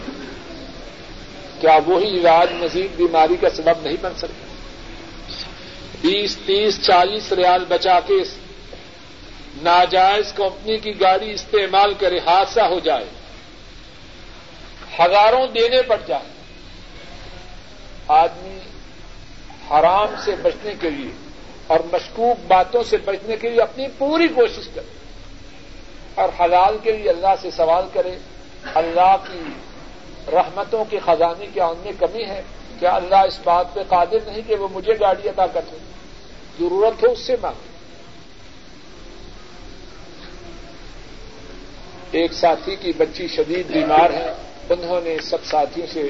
[1.61, 4.45] کیا وہی علاج مزید بیماری کا سبب نہیں بن سکتا؟
[6.01, 8.23] بیس، تیس، چالیس ریال بچا کے
[9.63, 13.05] ناجائز کمپنی کی گاڑی استعمال کرے، حادثہ ہو جائے،
[14.99, 16.29] ہزاروں دینے پڑ جائیں
[18.09, 18.59] آدمی
[19.71, 21.11] حرام سے بچنے کے لیے
[21.67, 24.95] اور مشکوک باتوں سے بچنے کے لیے اپنی پوری کوشش کرے
[26.15, 28.19] اور حلال کے لیے اللہ سے سوال کرے
[28.75, 29.41] اللہ کی
[30.33, 32.43] رحمتوں کے خزانے کیا ان میں کمی ہے؟
[32.79, 35.79] کیا اللہ اس بات پہ قادر نہیں کہ وہ مجھے گاڑی ادا کر دیں
[36.61, 37.75] ضرورت ہو اس سے مانگے
[42.11, 44.33] ایک ساتھی کی بچی شدید بیمار ہے،
[44.71, 46.09] انہوں نے سب ساتھیوں سے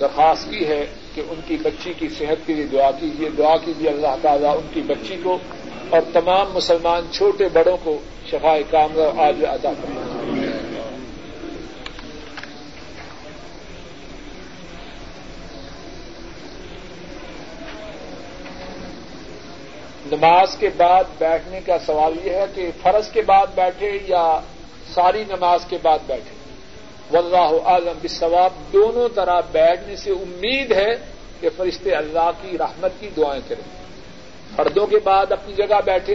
[0.00, 3.88] درخواست کی ہے کہ ان کی بچی کی صحت کے لیے دعا کیجیے دعا کیجیے
[3.90, 5.38] اللہ تعالیٰ ان کی بچی کو
[5.90, 7.98] اور تمام مسلمان چھوٹے بڑوں کو
[8.30, 10.12] شفا کام آج ادا کرنا
[20.06, 24.24] نماز کے بعد بیٹھنے کا سوال یہ ہے کہ فرض کے بعد بیٹھے یا
[24.94, 26.33] ساری نماز کے بعد بیٹھے؟
[27.12, 30.90] واللہ عالم بثواب دونوں طرح بیٹھنے سے امید ہے
[31.40, 33.84] کہ فرشتے اللہ کی رحمت کی دعائیں کریں۔
[34.56, 36.14] فردوں کے بعد اپنی جگہ بیٹھے،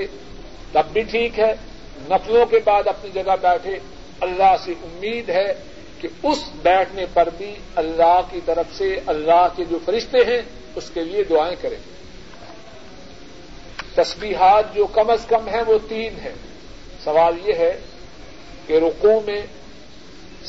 [0.72, 1.56] تب بھی ٹھیک ہے۔
[2.10, 3.80] نفلوں کے بعد اپنی جگہ بیٹھے،
[4.22, 5.54] اللہ سے امید ہے
[6.00, 10.42] کہ اس بیٹھنے پر بھی اللہ کی طرف سے اللہ کے جو فرشتے ہیں،
[10.76, 11.78] اس کے لیے دعائیں کریں۔
[13.96, 16.36] تسبیحات جو کم از کم ہیں، وہ تین ہیں۔
[17.04, 17.80] سوال یہ ہے
[18.68, 19.42] کہ رقو میں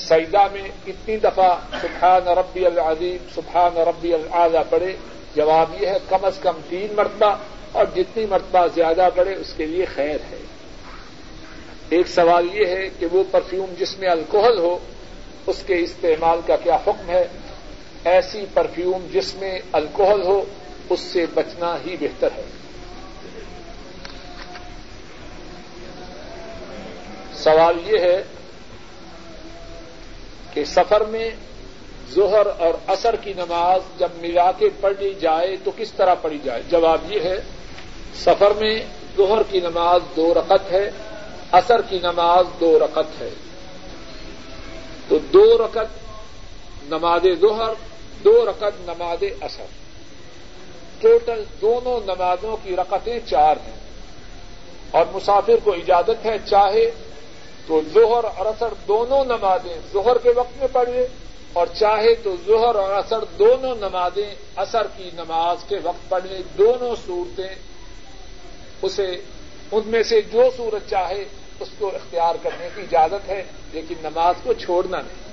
[0.08, 4.96] سیدا میں کتنی دفعہ سبحان ربی العظیم، سبحان ربی العلیٰ پڑھے،
[5.36, 7.36] جواب یہ ہے کم از کم تین مرتبہ
[7.72, 10.42] اور جتنی مرتبہ زیادہ پڑھے اس کے لیے خیر ہے۔
[11.88, 14.78] ایک سوال یہ ہے کہ وہ پرفیوم جس میں الکوہل ہو،
[15.46, 17.26] اس کے استعمال کا کیا حکم ہے؟
[18.04, 20.44] ایسی پرفیوم جس میں الکوہل ہو،
[20.90, 22.42] اس سے بچنا ہی بہتر ہے۔
[27.34, 28.22] سوال یہ ہے
[30.54, 31.30] کہ سفر میں
[32.14, 36.62] ظہر اور اثر کی نماز جب ملا کے پڑھی جائے تو کس طرح پڑھی جائے؟
[36.70, 37.36] جواب یہ ہے،
[38.14, 38.82] سفر میں
[39.16, 40.90] ظہر کی نماز دو رقط ہے
[41.52, 43.30] اثر کی نماز دو رقط ہے۔
[45.08, 45.86] تو دو رقط
[46.82, 47.72] نماز ظہر،
[48.24, 49.64] دو رقط نماز اثر
[51.00, 53.76] ٹوٹل دونوں نمازوں کی رقطیں چار ہیں۔
[54.90, 56.90] اور مسافر کو اجازت ہے، چاہے
[57.66, 61.06] تو ظہر اور اثر دونوں نمازیں ظہر کے وقت میں پڑھے
[61.52, 66.94] اور چاہے تو ظہر اور اثر دونوں نمازیں اثر کی نماز کے وقت پڑھنے دونوں
[67.06, 67.54] صورتیں
[68.82, 69.16] اسے،
[69.72, 71.24] ان میں سے جو صورت چاہے
[71.60, 73.42] اس کو اختیار کرنے کی اجازت ہے،
[73.72, 75.28] لیکن نماز کو چھوڑنا نہیں۔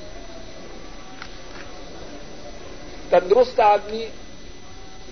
[3.10, 4.06] تندرست آدمی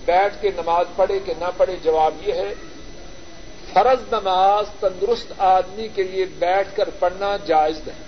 [0.04, 2.54] بیٹھ کے نماز پڑھے کہ نہ پڑھے جواب یہ ہے
[3.76, 8.04] فرض نماز تندرست آدمی کے لیے بیٹھ کر پڑھنا جائز نہیں۔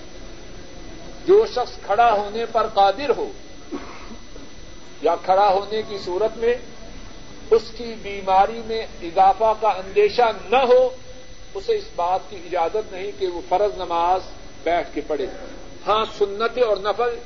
[1.27, 3.31] جو شخص کھڑا ہونے پر قادر ہو
[5.03, 6.55] یا کھڑا ہونے کی صورت میں
[7.51, 10.89] اس کی بیماری میں اضافہ کا اندیشہ نہ ہو،
[11.55, 14.21] اسے اس بات کی اجازت نہیں کہ وہ فرض نماز
[14.64, 15.27] بیٹھ کے پڑھے۔
[15.87, 17.19] ہاں سنت اور نفل،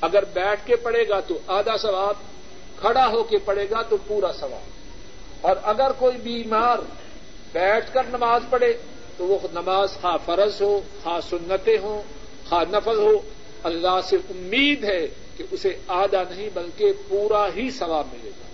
[0.00, 2.14] اگر بیٹھ کے پڑھے گا تو آدھا ثواب،
[2.80, 4.72] کھڑا ہو کے پڑھے گا تو پورا ثواب۔
[5.40, 6.78] اور اگر کوئی بیمار
[7.52, 8.72] بیٹھ کر نماز پڑھے
[9.16, 12.02] تو وہ نماز خواہ فرض ہو، خواہ سنتیں ہوں،
[12.48, 13.20] خواہ نفل ہو،
[13.64, 18.46] اللہ سے امید ہے کہ اسے آدھا نہیں بلکہ پورا ہی ثواب ملے گا۔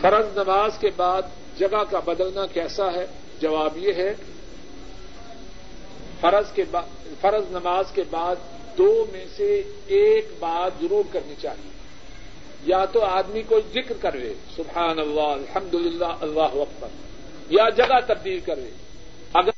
[0.00, 1.22] فرض نماز کے بعد
[1.58, 3.06] جگہ کا بدلنا کیسا ہے؟
[3.40, 4.14] جواب یہ ہے،
[6.20, 6.64] فرض کے
[7.20, 8.36] فرض نماز کے بعد
[8.78, 11.70] دو میں سے ایک بات ضرور کرنی چاہیے۔
[12.62, 16.88] یا تو آدمی کو ذکر کرے سبحان اللہ الحمد للہ اللہ اکبر،
[17.50, 18.70] یا جگہ تبدیل کرے
[19.34, 19.50] اگر